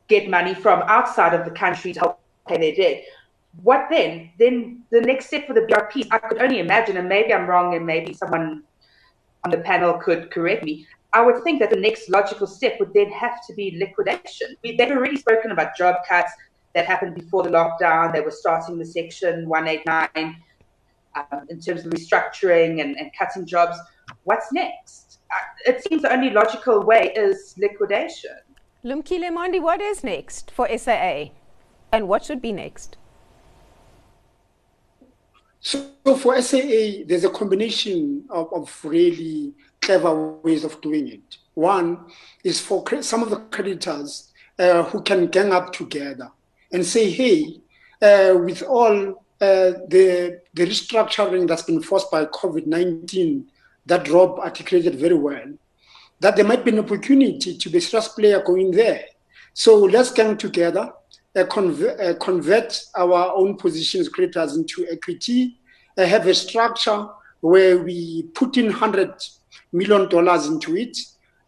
get 0.09 0.29
money 0.29 0.55
from 0.55 0.83
outside 0.83 1.35
of 1.35 1.45
the 1.45 1.50
country 1.50 1.93
to 1.93 2.00
help 2.00 2.21
pay 2.47 2.59
their 2.59 2.75
debt 2.75 3.05
what 3.62 3.88
then? 3.91 4.31
Then 4.38 4.83
the 4.91 5.00
next 5.00 5.27
step 5.27 5.47
for 5.47 5.55
the 5.55 5.62
BRPs, 5.62 6.09
I 6.11 6.19
could 6.19 6.41
only 6.41 6.61
imagine, 6.61 6.97
and 6.97 7.09
maybe 7.09 7.33
I'm 7.33 7.47
wrong, 7.47 7.75
and 7.75 7.85
maybe 7.85 8.12
someone 8.12 8.62
on 9.44 9.51
the 9.51 9.59
panel 9.59 9.94
could 9.94 10.31
correct 10.31 10.64
me. 10.64 10.87
I 11.12 11.23
would 11.23 11.42
think 11.42 11.61
that 11.61 11.71
the 11.71 11.81
next 11.81 12.11
logical 12.11 12.47
step 12.47 12.79
would 12.79 12.92
then 12.92 13.11
have 13.11 13.38
to 13.47 13.55
be 13.55 13.77
liquidation. 13.79 14.57
We, 14.62 14.77
they've 14.77 14.90
already 14.90 15.16
spoken 15.16 15.53
about 15.53 15.77
job 15.77 15.97
cuts 16.09 16.33
that 16.75 16.87
happened 16.87 17.14
before 17.14 17.42
the 17.42 17.51
lockdown. 17.51 18.12
They 18.12 18.21
were 18.21 18.31
starting 18.31 18.79
the 18.79 18.85
Section 18.85 19.49
189 19.49 20.37
um, 21.14 21.47
in 21.49 21.61
terms 21.61 21.87
of 21.87 21.92
restructuring 21.92 22.83
and, 22.83 22.97
and 22.97 23.11
cutting 23.18 23.47
jobs. 23.47 23.79
What's 24.25 24.53
next? 24.53 25.21
Uh, 25.31 25.73
it 25.73 25.83
seems 25.83 26.03
the 26.03 26.12
only 26.12 26.31
logical 26.31 26.83
way 26.83 27.12
is 27.16 27.55
liquidation. 27.59 28.37
Lumkile 28.85 29.31
Mondi, 29.33 29.61
what 29.61 29.81
is 29.81 30.05
next 30.05 30.51
for 30.51 30.68
SAA? 30.77 31.31
And 31.90 32.07
what 32.07 32.25
should 32.25 32.42
be 32.42 32.53
next? 32.53 32.99
So 35.68 35.85
for 36.16 36.40
SAA, 36.40 37.04
there's 37.07 37.24
a 37.24 37.28
combination 37.28 38.24
of, 38.31 38.50
of 38.54 38.74
really 38.83 39.52
clever 39.83 40.33
ways 40.38 40.64
of 40.64 40.81
doing 40.81 41.09
it. 41.09 41.37
One 41.52 42.07
is 42.42 42.59
for 42.59 42.83
some 43.02 43.22
of 43.22 43.28
the 43.28 43.37
creditors 43.37 44.33
uh, 44.59 44.85
who 44.85 45.02
can 45.02 45.26
gang 45.26 45.52
up 45.52 45.74
together 45.74 46.31
and 46.72 46.87
say, 46.87 47.11
hey, 47.11 47.61
uh, 48.00 48.38
with 48.38 48.62
all 48.62 49.26
uh, 49.42 49.76
the, 49.90 50.40
the 50.54 50.64
restructuring 50.64 51.46
that's 51.46 51.64
been 51.64 51.83
forced 51.83 52.11
by 52.11 52.24
COVID 52.24 52.66
19 52.66 53.46
that 53.85 54.09
Rob 54.09 54.38
articulated 54.38 54.94
very 54.94 55.18
well, 55.18 55.52
that 56.20 56.37
there 56.37 56.46
might 56.46 56.64
be 56.64 56.70
an 56.70 56.78
opportunity 56.78 57.59
to 57.59 57.68
be 57.68 57.76
a 57.76 57.83
stress 57.83 58.09
player 58.09 58.42
going 58.42 58.70
there. 58.70 59.04
So 59.52 59.76
let's 59.76 60.12
gang 60.12 60.38
together 60.38 60.94
uh, 61.37 61.44
convert, 61.44 62.00
uh, 62.00 62.14
convert 62.14 62.81
our 62.96 63.33
own 63.35 63.57
positions 63.57 64.09
creditors 64.09 64.57
into 64.57 64.87
equity, 64.90 65.58
have 66.07 66.27
a 66.27 66.35
structure 66.35 67.07
where 67.41 67.79
we 67.79 68.25
put 68.35 68.57
in 68.57 68.71
hundred 68.71 69.13
million 69.73 70.09
dollars 70.09 70.47
into 70.47 70.77
it, 70.77 70.97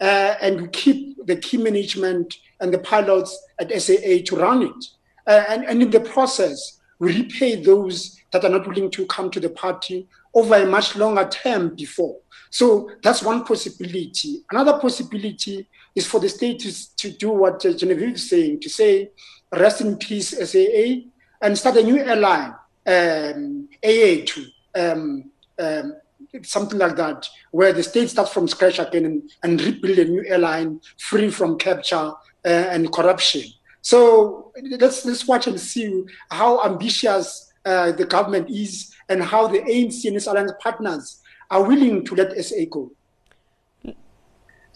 uh, 0.01 0.35
and 0.41 0.61
we 0.61 0.69
keep 0.69 1.27
the 1.27 1.37
key 1.37 1.57
management 1.57 2.37
and 2.61 2.73
the 2.73 2.79
pilots 2.79 3.39
at 3.59 3.71
SAA 3.71 4.23
to 4.27 4.37
run 4.37 4.63
it. 4.63 4.85
Uh, 5.27 5.45
and, 5.49 5.65
and 5.65 5.83
in 5.83 5.91
the 5.91 6.01
process, 6.01 6.81
we 6.99 7.17
repay 7.23 7.57
those 7.57 8.21
that 8.33 8.45
are 8.45 8.51
not 8.51 8.67
willing 8.67 8.91
to 8.91 9.07
come 9.07 9.31
to 9.31 9.41
the 9.41 9.51
party 9.51 10.07
over 10.35 10.55
a 10.55 10.67
much 10.67 10.97
longer 10.97 11.29
term 11.29 11.75
before. 11.75 12.17
So 12.51 12.91
that's 13.03 13.23
one 13.23 13.45
possibility. 13.45 14.43
Another 14.51 14.79
possibility 14.79 15.69
is 15.95 16.07
for 16.07 16.21
the 16.21 16.29
state 16.29 16.61
to, 16.61 16.97
to 16.97 17.11
do 17.11 17.31
what 17.31 17.61
Genevieve 17.61 18.15
is 18.15 18.29
saying, 18.29 18.61
to 18.61 18.69
say, 18.69 19.11
rest 19.53 19.81
in 19.81 19.97
peace 19.97 20.31
SAA, 20.31 21.09
and 21.43 21.57
start 21.57 21.77
a 21.77 21.83
new 21.83 21.99
airline, 21.99 22.55
um, 22.87 23.69
AA2, 23.83 24.47
um, 24.75 25.31
um, 25.59 25.95
something 26.43 26.79
like 26.79 26.97
that, 26.97 27.29
where 27.51 27.73
the 27.73 27.83
state 27.83 28.11
starts 28.11 28.33
from 28.33 28.49
scratch 28.49 28.79
again 28.79 29.05
and, 29.05 29.31
and 29.43 29.61
rebuild 29.61 29.99
a 29.99 30.05
new 30.05 30.25
airline 30.27 30.81
free 30.99 31.31
from 31.31 31.59
capture 31.59 32.12
uh, 32.45 32.49
and 32.49 32.93
corruption. 32.93 33.43
So 33.83 34.53
let's 34.79 35.05
let's 35.05 35.27
watch 35.27 35.47
and 35.47 35.59
see 35.59 36.05
how 36.31 36.62
ambitious 36.64 37.53
uh, 37.64 37.93
the 37.93 38.05
government 38.05 38.51
is 38.51 38.95
and 39.09 39.23
how 39.23 39.47
the 39.47 39.61
ANC 39.61 40.05
and 40.05 40.16
its 40.16 40.27
alliance 40.27 40.53
partners 40.61 41.21
are 41.51 41.62
willing 41.64 42.05
to 42.05 42.14
let 42.14 42.45
SA 42.45 42.64
go. 42.71 42.93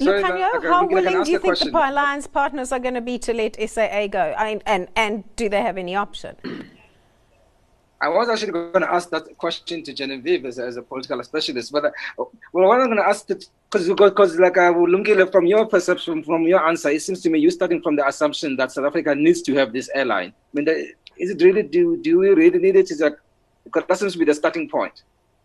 Lukhanyo, 0.01 0.63
how 0.65 0.87
willing 0.87 1.23
do 1.23 1.31
you 1.31 1.39
think 1.39 1.43
question. 1.43 1.71
the 1.71 1.91
alliance 1.91 2.27
partners 2.27 2.73
are 2.73 2.81
going 2.81 2.95
to 2.95 3.01
be 3.01 3.17
to 3.19 3.33
let 3.33 3.57
SAA 3.71 4.09
go? 4.09 4.35
I, 4.37 4.61
and, 4.67 4.89
and 4.97 5.25
do 5.37 5.49
they 5.49 5.63
have 5.63 5.79
any 5.79 5.95
option? 5.95 6.35
I 8.05 8.09
was 8.09 8.29
actually 8.29 8.53
going 8.53 8.83
to 8.83 8.93
ask 8.93 9.09
that 9.11 9.25
question 9.39 9.83
to 9.83 9.95
Genevieve 9.95 10.45
as, 10.45 10.59
as 10.59 10.77
a 10.77 10.83
political 10.83 11.23
specialist, 11.25 11.73
but 11.73 11.87
uh, 11.87 11.91
well, 12.19 12.29
what 12.53 12.79
I'm 12.79 12.89
going 12.89 12.99
to 12.99 13.09
ask 13.09 13.27
because 13.27 13.89
because 13.89 14.39
like 14.39 14.59
uh, 14.59 14.75
Lungile, 14.75 15.33
from 15.33 15.47
your 15.47 15.65
perception, 15.65 16.23
from 16.23 16.43
your 16.43 16.67
answer, 16.69 16.91
it 16.91 17.01
seems 17.01 17.23
to 17.23 17.31
me 17.31 17.39
you're 17.39 17.51
starting 17.51 17.81
from 17.81 17.97
the 17.97 18.07
assumption 18.07 18.57
that 18.57 18.73
South 18.73 18.85
Africa 18.85 19.15
needs 19.15 19.41
to 19.43 19.55
have 19.55 19.73
this 19.73 19.89
airline. 19.95 20.31
I 20.31 20.51
mean, 20.53 20.67
the, 20.67 20.93
is 21.17 21.31
it 21.31 21.43
really 21.43 21.63
do 21.63 21.97
do 22.03 22.19
we 22.19 22.29
really 22.29 22.59
need 22.59 22.77
it? 22.77 22.91
Is 22.91 22.99
that 22.99 23.15
because 23.65 23.85
that 23.89 23.99
seems 23.99 24.13
to 24.13 24.19
be 24.19 24.27
the 24.27 24.35
starting 24.35 24.69
point, 24.69 25.03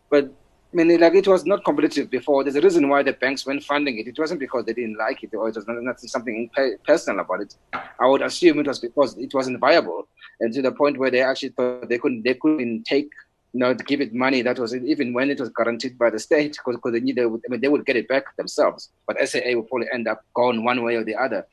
but 0.09 0.25
I 0.71 0.75
mean, 0.75 0.99
like 0.99 1.15
it 1.15 1.27
was 1.27 1.45
not 1.45 1.63
competitive 1.63 2.11
before. 2.11 2.43
There's 2.43 2.57
a 2.57 2.61
reason 2.61 2.89
why 2.89 3.03
the 3.03 3.13
banks 3.13 3.45
weren't 3.45 3.63
funding 3.63 3.97
it. 3.99 4.07
It 4.07 4.19
wasn't 4.19 4.41
because 4.41 4.65
they 4.65 4.73
didn't 4.73 4.97
like 4.97 5.23
it 5.23 5.33
or 5.33 5.47
it 5.49 5.55
was 5.55 6.11
something 6.11 6.49
personal 6.85 7.21
about 7.21 7.41
it. 7.41 7.55
I 7.73 8.05
would 8.05 8.21
assume 8.21 8.59
it 8.59 8.67
was 8.67 8.79
because 8.79 9.17
it 9.17 9.33
wasn't 9.33 9.59
viable, 9.59 10.07
and 10.39 10.53
to 10.53 10.61
the 10.61 10.71
point 10.71 10.97
where 10.97 11.11
they 11.11 11.21
actually 11.21 11.49
thought 11.49 11.89
they 11.89 11.97
couldn't 11.97 12.23
they 12.23 12.33
couldn't 12.33 12.83
take 12.83 13.09
you 13.53 13.59
know 13.59 13.73
give 13.73 14.01
it 14.01 14.13
money 14.13 14.41
that 14.41 14.59
was 14.59 14.75
even 14.75 15.13
when 15.13 15.29
it 15.29 15.39
was 15.39 15.49
guaranteed 15.49 15.97
by 15.97 16.09
the 16.09 16.19
state 16.19 16.57
because 16.65 16.91
they 16.91 16.99
knew 16.99 17.13
they 17.13 17.25
would, 17.25 17.41
I 17.47 17.51
mean 17.51 17.61
they 17.61 17.67
would 17.67 17.85
get 17.85 17.95
it 17.95 18.07
back 18.07 18.35
themselves. 18.37 18.89
But 19.07 19.17
SAA 19.27 19.55
would 19.55 19.67
probably 19.67 19.87
end 19.93 20.07
up 20.07 20.23
gone 20.33 20.63
one 20.63 20.83
way 20.83 20.95
or 20.95 21.03
the 21.03 21.15
other. 21.15 21.45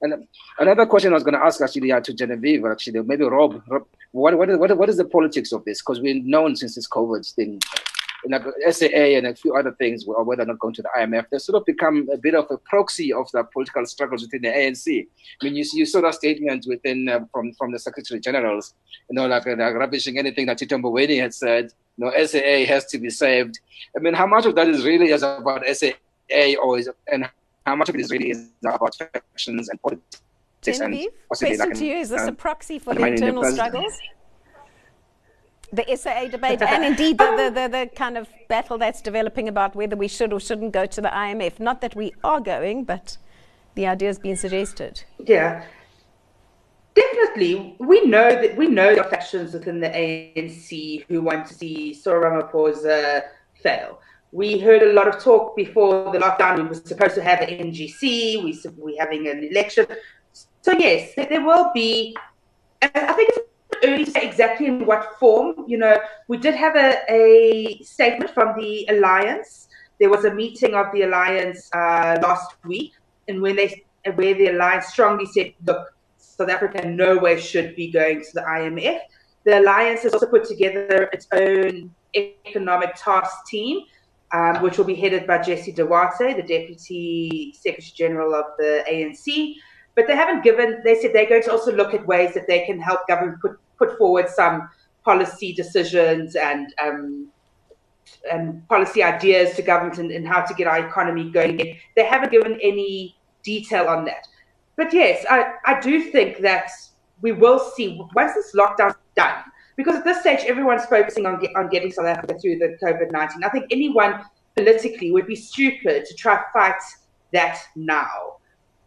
And 0.00 0.26
another 0.58 0.84
question 0.86 1.12
I 1.12 1.14
was 1.14 1.22
going 1.22 1.34
to 1.34 1.44
ask 1.44 1.60
actually 1.60 1.88
yeah, 1.88 2.00
to 2.00 2.12
Genevieve, 2.12 2.64
actually, 2.66 3.00
maybe 3.02 3.24
Rob, 3.24 3.62
Rob 3.68 3.86
what, 4.10 4.36
what, 4.36 4.48
what, 4.58 4.76
what 4.76 4.88
is 4.88 4.96
the 4.96 5.04
politics 5.04 5.52
of 5.52 5.64
this? 5.64 5.80
Because 5.80 6.00
we've 6.00 6.24
known 6.24 6.56
since 6.56 6.74
this 6.74 6.88
COVID 6.88 7.32
thing 7.34 7.60
like 8.28 8.42
SAA 8.70 9.16
and 9.16 9.26
a 9.26 9.34
few 9.34 9.54
other 9.54 9.72
things, 9.72 10.04
or 10.06 10.22
whether 10.24 10.42
or 10.42 10.46
not 10.46 10.58
going 10.58 10.74
to 10.74 10.82
the 10.82 10.88
IMF, 10.96 11.26
they 11.30 11.38
sort 11.38 11.60
of 11.60 11.66
become 11.66 12.08
a 12.12 12.16
bit 12.16 12.34
of 12.34 12.46
a 12.50 12.58
proxy 12.58 13.12
of 13.12 13.30
the 13.32 13.44
political 13.44 13.84
struggles 13.86 14.22
within 14.22 14.42
the 14.42 14.48
ANC. 14.48 15.06
I 15.40 15.44
mean, 15.44 15.56
you, 15.56 15.64
you 15.72 15.86
saw 15.86 16.00
that 16.02 16.14
statement 16.14 16.66
within 16.68 17.08
uh, 17.08 17.20
from 17.32 17.52
from 17.54 17.72
the 17.72 17.78
Secretary 17.78 18.20
Generals, 18.20 18.74
you 19.10 19.14
know, 19.14 19.26
like, 19.26 19.46
uh, 19.46 19.56
like 19.56 19.74
rubbishing 19.74 20.18
anything 20.18 20.46
that 20.46 20.58
Tito 20.58 20.76
Mboweni 20.78 21.20
had 21.20 21.34
said. 21.34 21.72
You 21.98 22.06
know, 22.06 22.24
SAA 22.24 22.66
has 22.72 22.86
to 22.86 22.98
be 22.98 23.10
saved. 23.10 23.60
I 23.96 24.00
mean, 24.00 24.14
how 24.14 24.26
much 24.26 24.46
of 24.46 24.54
that 24.54 24.68
is 24.68 24.84
really 24.84 25.10
is 25.10 25.22
about 25.22 25.62
SAA, 25.66 26.54
or 26.62 26.78
is 26.78 26.88
and 27.10 27.28
how 27.66 27.76
much 27.76 27.88
of 27.88 27.94
it 27.94 28.00
is 28.00 28.10
really 28.10 28.30
is 28.30 28.48
about 28.64 28.94
factions 28.96 29.68
and 29.68 29.80
politics? 29.82 30.22
Genevieve, 30.62 31.10
question 31.26 31.58
like 31.58 31.74
to 31.74 31.84
you: 31.84 31.96
Is 31.96 32.08
this 32.08 32.22
uh, 32.22 32.28
a 32.28 32.32
proxy 32.32 32.78
for 32.78 32.94
the 32.94 33.04
internal 33.04 33.44
struggles? 33.44 33.98
The 35.72 35.84
SAA 35.96 36.26
debate 36.26 36.60
and 36.60 36.84
indeed 36.84 37.16
the, 37.18 37.24
the, 37.36 37.50
the, 37.60 37.68
the, 37.68 37.90
kind 37.96 38.18
of 38.18 38.28
battle 38.48 38.76
that's 38.76 39.00
developing 39.00 39.48
about 39.48 39.74
whether 39.74 39.96
we 39.96 40.06
should 40.06 40.32
or 40.32 40.38
shouldn't 40.38 40.72
go 40.72 40.84
to 40.84 41.00
the 41.00 41.08
IMF. 41.08 41.58
Not 41.58 41.80
that 41.80 41.96
we 41.96 42.12
are 42.22 42.40
going, 42.40 42.84
but 42.84 43.16
the 43.74 43.86
idea 43.86 44.08
has 44.08 44.18
been 44.18 44.36
suggested. 44.36 45.04
Yeah. 45.18 45.64
Definitely, 46.94 47.74
we 47.78 48.04
know 48.04 48.30
that 48.30 48.54
we 48.54 48.66
know 48.68 48.94
the 48.94 49.04
factions 49.04 49.54
within 49.54 49.80
the 49.80 49.88
ANC 49.88 51.06
who 51.08 51.22
want 51.22 51.46
to 51.46 51.54
see 51.54 51.94
Cyril 51.94 52.22
Ramaphosa 52.22 53.22
fail. 53.54 53.98
We 54.30 54.58
heard 54.58 54.82
a 54.82 54.92
lot 54.92 55.08
of 55.08 55.22
talk 55.22 55.56
before 55.56 56.12
the 56.12 56.18
lockdown. 56.18 56.56
We 56.56 56.64
were 56.64 56.74
supposed 56.74 57.14
to 57.14 57.22
have 57.22 57.40
an 57.40 57.48
NGC. 57.48 58.44
We 58.44 58.58
we're 58.76 59.00
having 59.00 59.26
an 59.26 59.42
election. 59.42 59.86
So 60.60 60.72
yes, 60.72 61.14
there 61.14 61.42
will 61.42 61.70
be. 61.72 62.14
I 62.82 63.12
think 63.14 63.30
it's 63.30 63.41
early 63.84 64.04
say 64.04 64.26
exactly 64.26 64.66
in 64.66 64.86
what 64.86 65.18
form. 65.18 65.64
You 65.66 65.78
know, 65.78 65.98
we 66.28 66.36
did 66.36 66.54
have 66.54 66.76
a, 66.76 67.02
a 67.08 67.80
statement 67.82 68.30
from 68.32 68.54
the 68.58 68.86
alliance. 68.90 69.68
There 70.00 70.10
was 70.10 70.24
a 70.24 70.34
meeting 70.34 70.74
of 70.74 70.86
the 70.92 71.02
alliance 71.02 71.70
uh, 71.74 72.18
last 72.22 72.56
week, 72.64 72.92
and 73.28 73.40
when 73.40 73.56
they 73.56 73.84
where 74.14 74.34
the 74.34 74.48
alliance 74.48 74.86
strongly 74.86 75.26
said, 75.26 75.52
"Look, 75.66 75.86
South 76.16 76.48
Africa 76.48 76.84
in 76.84 76.96
no 76.96 77.18
way 77.18 77.40
should 77.40 77.76
be 77.76 77.90
going 77.90 78.20
to 78.20 78.30
the 78.34 78.42
IMF." 78.42 79.00
The 79.44 79.60
alliance 79.60 80.02
has 80.02 80.12
also 80.14 80.26
put 80.26 80.44
together 80.44 81.08
its 81.12 81.26
own 81.32 81.90
economic 82.14 82.94
task 82.96 83.46
team, 83.46 83.80
um, 84.32 84.62
which 84.62 84.78
will 84.78 84.84
be 84.84 84.94
headed 84.94 85.26
by 85.26 85.38
Jessie 85.38 85.72
Duarte, 85.72 86.34
the 86.34 86.42
Deputy 86.42 87.54
Secretary 87.56 87.92
General 87.94 88.34
of 88.34 88.44
the 88.58 88.84
ANC. 88.88 89.54
But 89.94 90.06
they 90.06 90.16
haven't 90.16 90.42
given, 90.42 90.80
they 90.84 90.94
said 90.94 91.12
they're 91.12 91.28
going 91.28 91.42
to 91.42 91.52
also 91.52 91.72
look 91.72 91.92
at 91.92 92.06
ways 92.06 92.32
that 92.34 92.46
they 92.46 92.64
can 92.64 92.80
help 92.80 93.06
government 93.08 93.40
put 93.42 93.58
put 93.82 93.98
forward 93.98 94.28
some 94.28 94.68
policy 95.04 95.52
decisions 95.52 96.36
and 96.36 96.74
um, 96.82 97.28
and 98.30 98.66
policy 98.68 99.02
ideas 99.02 99.56
to 99.56 99.62
government 99.62 99.98
and, 99.98 100.10
and, 100.10 100.26
how 100.26 100.42
to 100.42 100.54
get 100.54 100.66
our 100.66 100.86
economy 100.86 101.30
going. 101.30 101.56
They 101.96 102.04
haven't 102.04 102.30
given 102.30 102.58
any 102.62 103.16
detail 103.42 103.86
on 103.88 104.04
that. 104.04 104.26
But 104.76 104.92
yes, 104.92 105.24
I, 105.28 105.54
I 105.66 105.80
do 105.80 106.10
think 106.10 106.38
that 106.38 106.70
we 107.20 107.32
will 107.32 107.58
see 107.58 108.00
once 108.14 108.34
this 108.34 108.54
lockdown's 108.54 108.96
done, 109.16 109.42
because 109.76 109.96
at 109.96 110.04
this 110.04 110.20
stage 110.20 110.40
everyone's 110.46 110.84
focusing 110.86 111.26
on, 111.26 111.44
on 111.56 111.68
getting 111.68 111.90
South 111.90 112.06
Africa 112.06 112.38
through 112.40 112.58
the 112.58 112.76
COVID 112.82 113.10
19. 113.10 113.44
I 113.44 113.48
think 113.48 113.66
anyone 113.70 114.20
politically 114.56 115.10
would 115.10 115.26
be 115.26 115.36
stupid 115.36 116.04
to 116.04 116.14
try 116.14 116.36
to 116.36 116.44
fight 116.52 116.82
that 117.32 117.58
now 117.74 118.36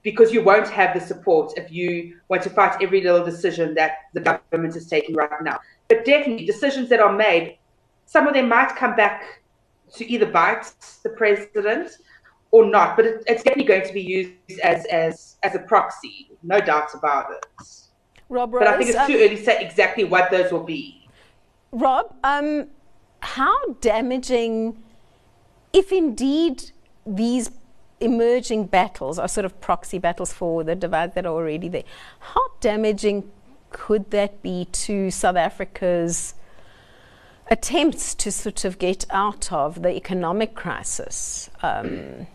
because 0.06 0.32
you 0.32 0.44
won't 0.44 0.70
have 0.70 0.94
the 0.94 1.04
support 1.04 1.52
if 1.58 1.72
you 1.72 2.16
want 2.30 2.44
to 2.44 2.50
fight 2.52 2.80
every 2.80 3.02
little 3.02 3.26
decision 3.26 3.74
that 3.74 3.94
the 4.14 4.22
government 4.22 4.76
is 4.76 4.88
taking 4.88 5.16
right 5.16 5.42
now. 5.42 5.60
But 5.90 6.06
definitely, 6.06 6.46
decisions 6.46 6.90
that 6.90 7.00
are 7.00 7.12
made, 7.12 7.58
some 8.06 8.28
of 8.28 8.36
them 8.36 8.48
might 8.48 8.76
come 8.76 8.96
back 8.96 9.42
to 9.96 10.10
either 10.10 10.28
bite 10.28 10.72
the 11.02 11.10
president 11.10 11.98
or 12.52 12.68
not. 12.68 12.96
But 12.96 13.06
it, 13.08 13.24
it's 13.26 13.42
definitely 13.42 13.66
going 13.66 13.88
to 13.88 13.94
be 13.94 14.02
used 14.02 14.60
as 14.62 14.86
as 14.86 15.38
as 15.42 15.56
a 15.56 15.60
proxy, 15.60 16.30
no 16.44 16.62
doubt 16.62 16.94
about 16.94 17.32
it. 17.32 17.46
Rob, 18.30 18.54
Rose, 18.54 18.64
but 18.64 18.68
I 18.68 18.78
think 18.78 18.92
it's 18.92 19.00
um, 19.00 19.08
too 19.08 19.16
early 19.16 19.38
to 19.38 19.44
say 19.44 19.60
exactly 19.60 20.04
what 20.04 20.30
those 20.30 20.52
will 20.52 20.64
be. 20.64 21.10
Rob, 21.72 22.16
um, 22.24 22.68
how 23.22 23.58
damaging, 23.82 24.84
if 25.74 25.92
indeed 25.92 26.72
these 27.08 27.50
emerging 28.00 28.66
battles 28.66 29.18
are 29.20 29.28
sort 29.28 29.46
of 29.46 29.60
proxy 29.62 30.00
battles 30.00 30.34
for 30.34 30.64
the 30.64 30.76
divides 30.76 31.16
that 31.16 31.26
are 31.26 31.34
already 31.34 31.70
there. 31.70 31.84
How 32.20 32.42
damaging 32.60 33.32
could 33.72 34.12
that 34.12 34.42
be 34.42 34.66
to 34.72 35.12
South 35.12 35.36
Africa's 35.36 36.34
attempts 37.50 38.16
to 38.16 38.32
sort 38.32 38.66
of 38.66 38.80
get 38.80 39.06
out 39.10 39.52
of 39.52 39.82
the 39.82 39.96
economic 39.96 40.56
crisis? 40.56 41.50
Um, 41.62 42.28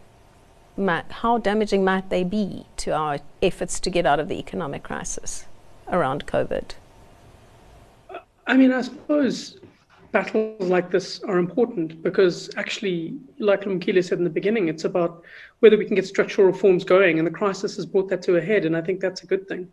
might, 0.77 1.11
how 1.11 1.38
damaging 1.38 1.85
might 1.85 2.11
they 2.11 2.25
be 2.25 2.66
to 2.79 2.92
our 2.92 3.18
efforts 3.42 3.81
to 3.81 3.90
get 3.90 4.07
out 4.07 4.20
of 4.20 4.29
the 4.29 4.38
economic 4.38 4.83
crisis 4.83 5.46
around 5.88 6.27
COVID? 6.27 6.73
I 8.46 8.57
mean, 8.57 8.73
I 8.73 8.83
suppose 8.83 9.59
battles 10.12 10.68
like 10.68 10.90
this 10.90 11.23
are 11.23 11.38
important 11.38 12.03
because 12.03 12.51
actually, 12.57 13.16
like 13.38 13.62
Lumkile 13.62 14.05
said 14.05 14.18
in 14.18 14.25
the 14.25 14.31
beginning, 14.31 14.68
it's 14.68 14.85
about 14.85 15.23
whether 15.61 15.77
we 15.77 15.85
can 15.85 15.94
get 15.94 16.07
structural 16.07 16.46
reforms 16.46 16.85
going, 16.85 17.18
and 17.18 17.27
the 17.27 17.31
crisis 17.31 17.77
has 17.77 17.87
brought 17.87 18.09
that 18.09 18.23
to 18.23 18.37
a 18.37 18.40
head, 18.40 18.64
and 18.64 18.77
I 18.77 18.83
think 18.83 19.01
that's 19.01 19.23
a 19.23 19.27
good 19.27 19.46
thing. 19.49 19.68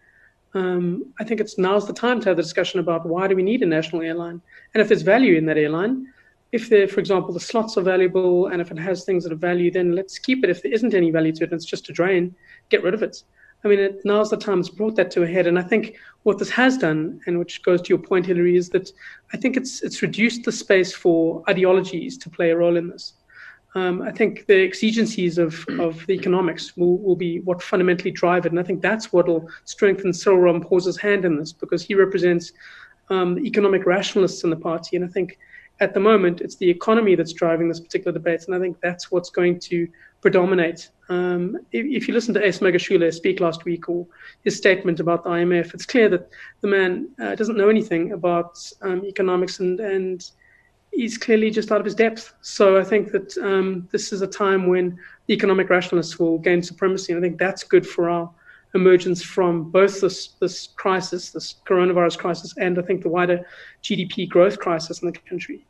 Um, 0.53 1.13
I 1.19 1.23
think 1.23 1.41
it's 1.41 1.57
now's 1.57 1.87
the 1.87 1.93
time 1.93 2.19
to 2.21 2.29
have 2.29 2.37
the 2.37 2.43
discussion 2.43 2.79
about 2.79 3.05
why 3.05 3.27
do 3.27 3.35
we 3.35 3.43
need 3.43 3.61
a 3.63 3.65
national 3.65 4.01
airline, 4.01 4.41
and 4.73 4.81
if 4.81 4.87
there's 4.87 5.01
value 5.01 5.35
in 5.35 5.45
that 5.47 5.57
airline. 5.57 6.07
If 6.53 6.69
there, 6.69 6.87
for 6.87 7.01
example, 7.01 7.33
the 7.33 7.41
slots 7.41 7.77
are 7.77 7.81
valuable, 7.81 8.47
and 8.47 8.61
if 8.61 8.71
it 8.71 8.79
has 8.79 9.03
things 9.03 9.25
that 9.25 9.33
are 9.33 9.35
value, 9.35 9.69
then 9.69 9.91
let's 9.91 10.17
keep 10.17 10.45
it. 10.45 10.49
If 10.49 10.63
there 10.63 10.71
isn't 10.71 10.93
any 10.93 11.11
value 11.11 11.33
to 11.33 11.43
it, 11.43 11.51
and 11.51 11.57
it's 11.57 11.65
just 11.65 11.89
a 11.89 11.93
drain, 11.93 12.33
get 12.69 12.83
rid 12.83 12.93
of 12.93 13.03
it. 13.03 13.21
I 13.63 13.67
mean, 13.67 13.79
it, 13.79 14.01
now's 14.05 14.29
the 14.29 14.37
time 14.37 14.59
it's 14.59 14.69
brought 14.69 14.95
that 14.95 15.11
to 15.11 15.23
a 15.23 15.27
head. 15.27 15.47
And 15.47 15.57
I 15.57 15.63
think 15.63 15.97
what 16.23 16.37
this 16.37 16.49
has 16.51 16.77
done, 16.77 17.19
and 17.25 17.39
which 17.39 17.63
goes 17.63 17.81
to 17.81 17.89
your 17.89 17.97
point, 17.97 18.25
Hilary, 18.25 18.55
is 18.55 18.69
that 18.69 18.91
I 19.33 19.37
think 19.37 19.57
it's 19.57 19.81
it's 19.81 20.01
reduced 20.01 20.43
the 20.43 20.51
space 20.51 20.93
for 20.93 21.43
ideologies 21.49 22.17
to 22.19 22.29
play 22.29 22.51
a 22.51 22.57
role 22.57 22.77
in 22.77 22.89
this. 22.89 23.13
Um, 23.75 24.01
I 24.01 24.11
think 24.11 24.47
the 24.47 24.63
exigencies 24.63 25.37
of, 25.37 25.63
of 25.79 26.05
the 26.07 26.13
economics 26.13 26.75
will, 26.77 26.97
will 26.97 27.15
be 27.15 27.41
what 27.41 27.61
fundamentally 27.61 28.11
drive 28.11 28.45
it. 28.45 28.51
And 28.51 28.59
I 28.59 28.63
think 28.63 28.81
that's 28.81 29.13
what 29.13 29.27
will 29.27 29.47
strengthen 29.65 30.13
Cyril 30.13 30.39
Ramaphosa's 30.39 30.97
hand 30.97 31.25
in 31.25 31.37
this 31.37 31.53
because 31.53 31.83
he 31.83 31.93
represents 31.93 32.53
um, 33.09 33.37
economic 33.39 33.85
rationalists 33.85 34.43
in 34.43 34.49
the 34.49 34.55
party. 34.55 34.95
And 34.95 35.05
I 35.05 35.09
think 35.09 35.37
at 35.79 35.93
the 35.93 35.99
moment, 35.99 36.41
it's 36.41 36.55
the 36.55 36.69
economy 36.69 37.15
that's 37.15 37.33
driving 37.33 37.67
this 37.69 37.79
particular 37.79 38.11
debate. 38.11 38.43
And 38.47 38.55
I 38.55 38.59
think 38.59 38.79
that's 38.81 39.11
what's 39.11 39.29
going 39.29 39.59
to 39.61 39.87
predominate. 40.21 40.89
Um, 41.09 41.57
if, 41.71 41.85
if, 41.85 42.07
you 42.07 42.13
listen 42.13 42.33
to 42.33 42.45
Ace 42.45 42.59
Magashule 42.59 43.13
speak 43.13 43.39
last 43.39 43.63
week 43.65 43.87
or 43.87 44.05
his 44.43 44.57
statement 44.57 44.99
about 44.99 45.23
the 45.23 45.29
IMF, 45.29 45.73
it's 45.73 45.85
clear 45.85 46.09
that 46.09 46.29
the 46.61 46.67
man 46.67 47.09
uh, 47.21 47.35
doesn't 47.35 47.57
know 47.57 47.69
anything 47.69 48.11
about 48.11 48.59
um, 48.81 49.05
economics 49.05 49.59
and, 49.59 49.79
and 49.79 50.31
he's 50.91 51.17
clearly 51.17 51.51
just 51.51 51.71
out 51.71 51.79
of 51.79 51.85
his 51.85 51.95
depth. 51.95 52.33
So 52.41 52.79
I 52.79 52.83
think 52.83 53.11
that 53.11 53.37
um, 53.37 53.87
this 53.91 54.11
is 54.11 54.21
a 54.21 54.27
time 54.27 54.67
when 54.67 54.97
economic 55.29 55.69
rationalists 55.69 56.17
will 56.17 56.39
gain 56.39 56.63
supremacy. 56.63 57.13
And 57.13 57.23
I 57.23 57.27
think 57.27 57.39
that's 57.39 57.63
good 57.63 57.85
for 57.85 58.09
our 58.09 58.29
emergence 58.77 59.21
from 59.21 59.69
both 59.69 59.99
this, 60.01 60.29
this 60.39 60.67
crisis, 60.75 61.31
this 61.31 61.55
coronavirus 61.67 62.17
crisis, 62.17 62.53
and 62.57 62.79
I 62.79 62.81
think 62.81 63.03
the 63.03 63.09
wider 63.09 63.45
GDP 63.83 64.29
growth 64.29 64.59
crisis 64.59 65.01
in 65.01 65.11
the 65.11 65.19
country. 65.29 65.65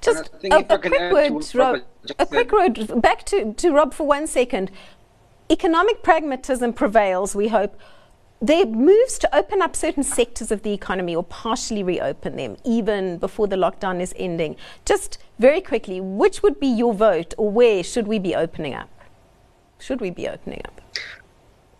Just 0.00 0.30
a, 0.44 0.74
a 0.74 0.78
quick 0.78 1.12
word, 1.12 1.54
Rob. 1.54 1.80
A 2.18 2.26
quick 2.26 2.52
word 2.52 3.00
back 3.00 3.24
to, 3.26 3.54
to 3.54 3.72
Rob 3.72 3.94
for 3.94 4.06
one 4.06 4.26
second. 4.26 4.70
Economic 5.50 6.02
pragmatism 6.02 6.72
prevails, 6.72 7.34
we 7.34 7.48
hope. 7.48 7.78
There 8.40 8.66
moves 8.66 9.18
to 9.20 9.34
open 9.34 9.62
up 9.62 9.74
certain 9.74 10.02
sectors 10.02 10.50
of 10.50 10.62
the 10.62 10.72
economy 10.72 11.16
or 11.16 11.24
partially 11.24 11.82
reopen 11.82 12.36
them, 12.36 12.56
even 12.64 13.16
before 13.18 13.46
the 13.46 13.56
lockdown 13.56 14.00
is 14.00 14.12
ending. 14.16 14.56
Just 14.84 15.18
very 15.38 15.60
quickly, 15.60 16.00
which 16.00 16.42
would 16.42 16.60
be 16.60 16.66
your 16.66 16.92
vote, 16.92 17.32
or 17.38 17.50
where 17.50 17.82
should 17.82 18.06
we 18.06 18.18
be 18.18 18.34
opening 18.34 18.74
up? 18.74 18.90
Should 19.78 20.00
we 20.00 20.10
be 20.10 20.28
opening 20.28 20.60
up? 20.64 20.80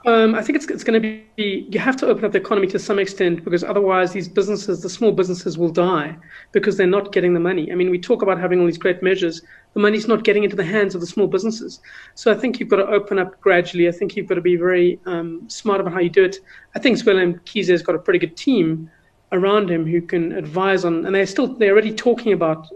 Um, 0.07 0.35
I 0.35 0.43
think 0.43 0.57
it's, 0.57 0.67
it's 0.67 0.85
going 0.85 1.01
to 1.01 1.25
be, 1.35 1.67
you 1.71 1.79
have 1.79 1.97
to 1.97 2.07
open 2.07 2.27
up 2.27 2.33
the 2.33 2.39
economy 2.39 2.67
to 2.69 2.79
some 2.79 2.99
extent 2.99 3.43
because 3.43 3.65
otherwise 3.65 4.13
these 4.13 4.29
businesses, 4.29 4.83
the 4.83 4.91
small 4.91 5.13
businesses 5.13 5.57
will 5.57 5.71
die 5.71 6.15
because 6.53 6.77
they're 6.77 6.87
not 6.87 7.11
getting 7.11 7.33
the 7.33 7.41
money. 7.41 7.73
I 7.73 7.75
mean, 7.75 7.91
we 7.91 7.99
talk 7.99 8.21
about 8.21 8.39
having 8.39 8.61
all 8.61 8.67
these 8.67 8.77
great 8.77 9.03
measures. 9.03 9.41
The 9.73 9.81
money's 9.81 10.07
not 10.07 10.23
getting 10.23 10.45
into 10.45 10.57
the 10.57 10.65
hands 10.65 10.95
of 10.95 11.01
the 11.01 11.07
small 11.07 11.27
businesses. 11.27 11.81
So 12.17 12.31
I 12.31 12.35
think 12.35 12.61
you've 12.61 12.69
got 12.69 12.77
to 12.77 12.87
open 12.87 13.19
up 13.19 13.41
gradually. 13.41 13.89
I 13.89 13.93
think 13.93 14.15
you've 14.15 14.27
got 14.27 14.35
to 14.35 14.43
be 14.43 14.57
very 14.57 15.01
um, 15.07 15.49
smart 15.49 15.81
about 15.81 15.95
how 15.95 16.01
you 16.01 16.11
do 16.11 16.25
it. 16.25 16.37
I 16.75 16.81
think 16.81 16.99
Zweli 16.99 17.35
Mkhize 17.35 17.69
has 17.69 17.83
got 17.83 17.95
a 17.95 17.99
pretty 17.99 18.19
good 18.19 18.37
team 18.37 18.91
around 19.33 19.71
him 19.71 19.87
who 19.87 20.03
can 20.03 20.33
advise 20.33 20.85
on, 20.85 21.07
and 21.07 21.15
they're 21.15 21.27
still, 21.27 21.47
they're 21.47 21.73
already 21.73 21.95
talking 21.95 22.35
about 22.35 22.69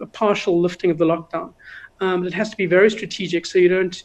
a 0.00 0.06
partial 0.06 0.60
lifting 0.60 0.90
of 0.90 0.98
the 0.98 1.04
lockdown. 1.04 1.54
Um, 2.00 2.26
it 2.26 2.34
has 2.34 2.50
to 2.50 2.56
be 2.56 2.66
very 2.66 2.90
strategic 2.90 3.46
so 3.46 3.58
you 3.58 3.68
don't, 3.68 4.02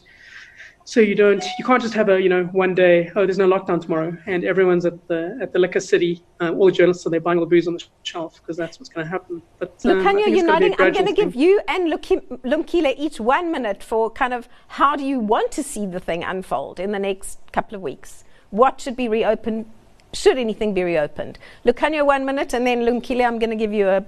so 0.84 1.00
you 1.00 1.14
don't 1.14 1.44
you 1.58 1.64
can't 1.64 1.82
just 1.82 1.94
have 1.94 2.08
a 2.08 2.20
you 2.20 2.28
know 2.28 2.44
one 2.46 2.74
day 2.74 3.10
oh 3.16 3.24
there's 3.24 3.38
no 3.38 3.48
lockdown 3.48 3.80
tomorrow 3.80 4.16
and 4.26 4.44
everyone's 4.44 4.84
at 4.84 5.06
the 5.08 5.38
at 5.40 5.52
the 5.52 5.58
liquor 5.58 5.80
city 5.80 6.22
uh, 6.40 6.50
all 6.50 6.66
the 6.66 6.72
journalists 6.72 7.06
are 7.06 7.10
there 7.10 7.20
buying 7.20 7.38
all 7.38 7.44
the 7.44 7.48
booze 7.48 7.68
on 7.68 7.74
the 7.74 7.84
shelf 8.02 8.40
because 8.40 8.56
that's 8.56 8.78
what's 8.78 8.88
going 8.88 9.04
to 9.04 9.10
happen. 9.10 9.42
But 9.58 9.80
um, 9.84 10.18
you're 10.18 10.44
nodding. 10.44 10.74
I'm 10.78 10.92
going 10.92 11.06
to 11.06 11.12
give 11.12 11.34
you 11.34 11.60
and 11.68 11.92
Lumkile 11.92 12.94
each 12.96 13.20
one 13.20 13.52
minute 13.52 13.82
for 13.82 14.10
kind 14.10 14.34
of 14.34 14.48
how 14.68 14.96
do 14.96 15.04
you 15.04 15.20
want 15.20 15.52
to 15.52 15.62
see 15.62 15.86
the 15.86 16.00
thing 16.00 16.24
unfold 16.24 16.80
in 16.80 16.92
the 16.92 16.98
next 16.98 17.38
couple 17.52 17.76
of 17.76 17.82
weeks? 17.82 18.24
What 18.50 18.80
should 18.80 18.96
be 18.96 19.08
reopened? 19.08 19.66
Should 20.12 20.36
anything 20.36 20.74
be 20.74 20.82
reopened? 20.82 21.38
Lukhanyo, 21.64 22.04
one 22.04 22.24
minute 22.24 22.52
and 22.52 22.66
then 22.66 22.80
Lumkile, 22.80 23.24
i'm 23.24 23.38
going 23.38 23.50
to 23.50 23.56
give 23.56 23.72
you 23.72 23.88
a 23.88 24.04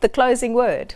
the 0.00 0.08
closing 0.08 0.54
word. 0.54 0.94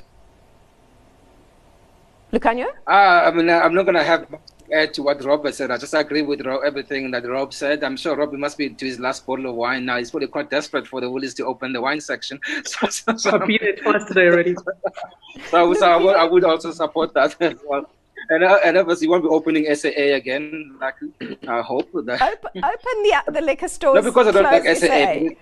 Lukhanyo? 2.32 2.68
Uh, 2.86 2.90
I 2.90 3.30
mean, 3.30 3.50
I'm 3.50 3.74
not 3.74 3.82
going 3.82 3.94
to 3.94 4.04
have 4.04 4.26
add 4.72 4.94
to 4.94 5.02
what 5.02 5.22
Rob 5.24 5.46
said. 5.52 5.70
I 5.70 5.76
just 5.76 5.94
agree 5.94 6.22
with 6.22 6.44
Rob, 6.46 6.62
everything 6.64 7.10
that 7.10 7.26
Rob 7.26 7.52
said. 7.52 7.84
I'm 7.84 7.96
sure 7.96 8.16
Rob 8.16 8.32
must 8.32 8.56
be 8.58 8.70
to 8.70 8.86
his 8.86 8.98
last 8.98 9.26
bottle 9.26 9.50
of 9.50 9.54
wine 9.54 9.84
now. 9.84 9.98
He's 9.98 10.10
probably 10.10 10.28
quite 10.28 10.50
desperate 10.50 10.86
for 10.86 11.00
the 11.00 11.10
Woolies 11.10 11.34
to 11.34 11.46
open 11.46 11.72
the 11.72 11.80
wine 11.80 12.00
section. 12.00 12.40
So, 12.64 12.88
so, 12.88 13.16
so 13.16 13.30
I've 13.32 13.46
been 13.46 13.58
there 13.60 13.76
twice 13.76 14.04
today 14.04 14.28
already. 14.28 14.54
so, 15.50 15.74
so 15.74 15.90
I, 15.90 15.96
would, 15.96 16.16
I 16.16 16.24
would 16.24 16.44
also 16.44 16.70
support 16.70 17.12
that 17.14 17.36
as 17.40 17.56
well. 17.68 17.90
And, 18.30 18.44
uh, 18.44 18.58
and 18.64 18.78
obviously, 18.78 19.08
won't 19.08 19.24
be 19.24 19.28
opening 19.28 19.74
SAA 19.74 20.14
again. 20.14 20.76
Like 20.80 20.94
I 21.48 21.60
hope 21.60 21.90
that 21.92 22.22
open, 22.22 22.64
open 22.64 22.96
the 23.02 23.32
the 23.32 23.40
liquor 23.40 23.68
stores. 23.68 23.96
No, 23.96 24.10
because 24.10 24.28
I 24.28 24.30
don't 24.30 24.44
like 24.44 24.64
SAA. 24.64 24.86
SAA. 24.86 25.34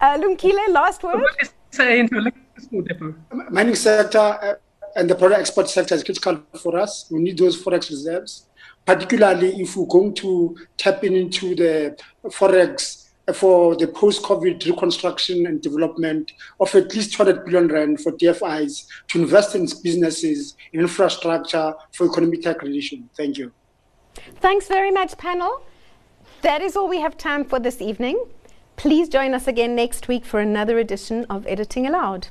Uh, 0.00 0.18
Lumkile, 0.18 0.68
last 0.68 1.02
word. 1.02 1.22
SAA 1.70 1.84
into 1.84 2.18
a 2.18 2.20
liquor 2.20 2.40
store 2.58 2.82
depot. 2.82 3.14
Mining 3.50 3.74
sector. 3.74 4.18
Uh, 4.18 4.54
and 4.96 5.08
the 5.08 5.14
product 5.14 5.40
export 5.40 5.68
sector 5.70 5.94
is 5.94 6.04
critical 6.04 6.42
for 6.60 6.76
us. 6.78 7.06
We 7.10 7.20
need 7.20 7.38
those 7.38 7.62
forex 7.62 7.90
reserves 7.90 8.46
particularly 8.86 9.60
if 9.60 9.76
we're 9.76 9.86
going 9.86 10.14
to 10.14 10.56
tap 10.76 11.04
into 11.04 11.54
the 11.54 11.96
forex 12.26 13.08
for 13.34 13.76
the 13.76 13.86
post-COVID 13.86 14.64
reconstruction 14.66 15.46
and 15.46 15.62
development 15.62 16.32
of 16.58 16.74
at 16.74 16.94
least 16.94 17.12
200 17.12 17.44
billion 17.44 17.68
rand 17.68 18.00
for 18.00 18.12
DFIs 18.12 18.86
to 19.08 19.20
invest 19.20 19.54
in 19.54 19.66
businesses, 19.82 20.56
in 20.72 20.80
infrastructure 20.80 21.74
for 21.92 22.06
economic 22.08 22.42
accreditation. 22.42 23.04
Thank 23.16 23.38
you. 23.38 23.52
Thanks 24.36 24.66
very 24.66 24.90
much, 24.90 25.16
panel. 25.16 25.62
That 26.42 26.62
is 26.62 26.76
all 26.76 26.88
we 26.88 27.00
have 27.00 27.16
time 27.16 27.44
for 27.44 27.60
this 27.60 27.80
evening. 27.80 28.24
Please 28.76 29.08
join 29.08 29.34
us 29.34 29.46
again 29.46 29.76
next 29.76 30.08
week 30.08 30.24
for 30.24 30.40
another 30.40 30.78
edition 30.78 31.26
of 31.28 31.46
Editing 31.46 31.86
Aloud. 31.86 32.28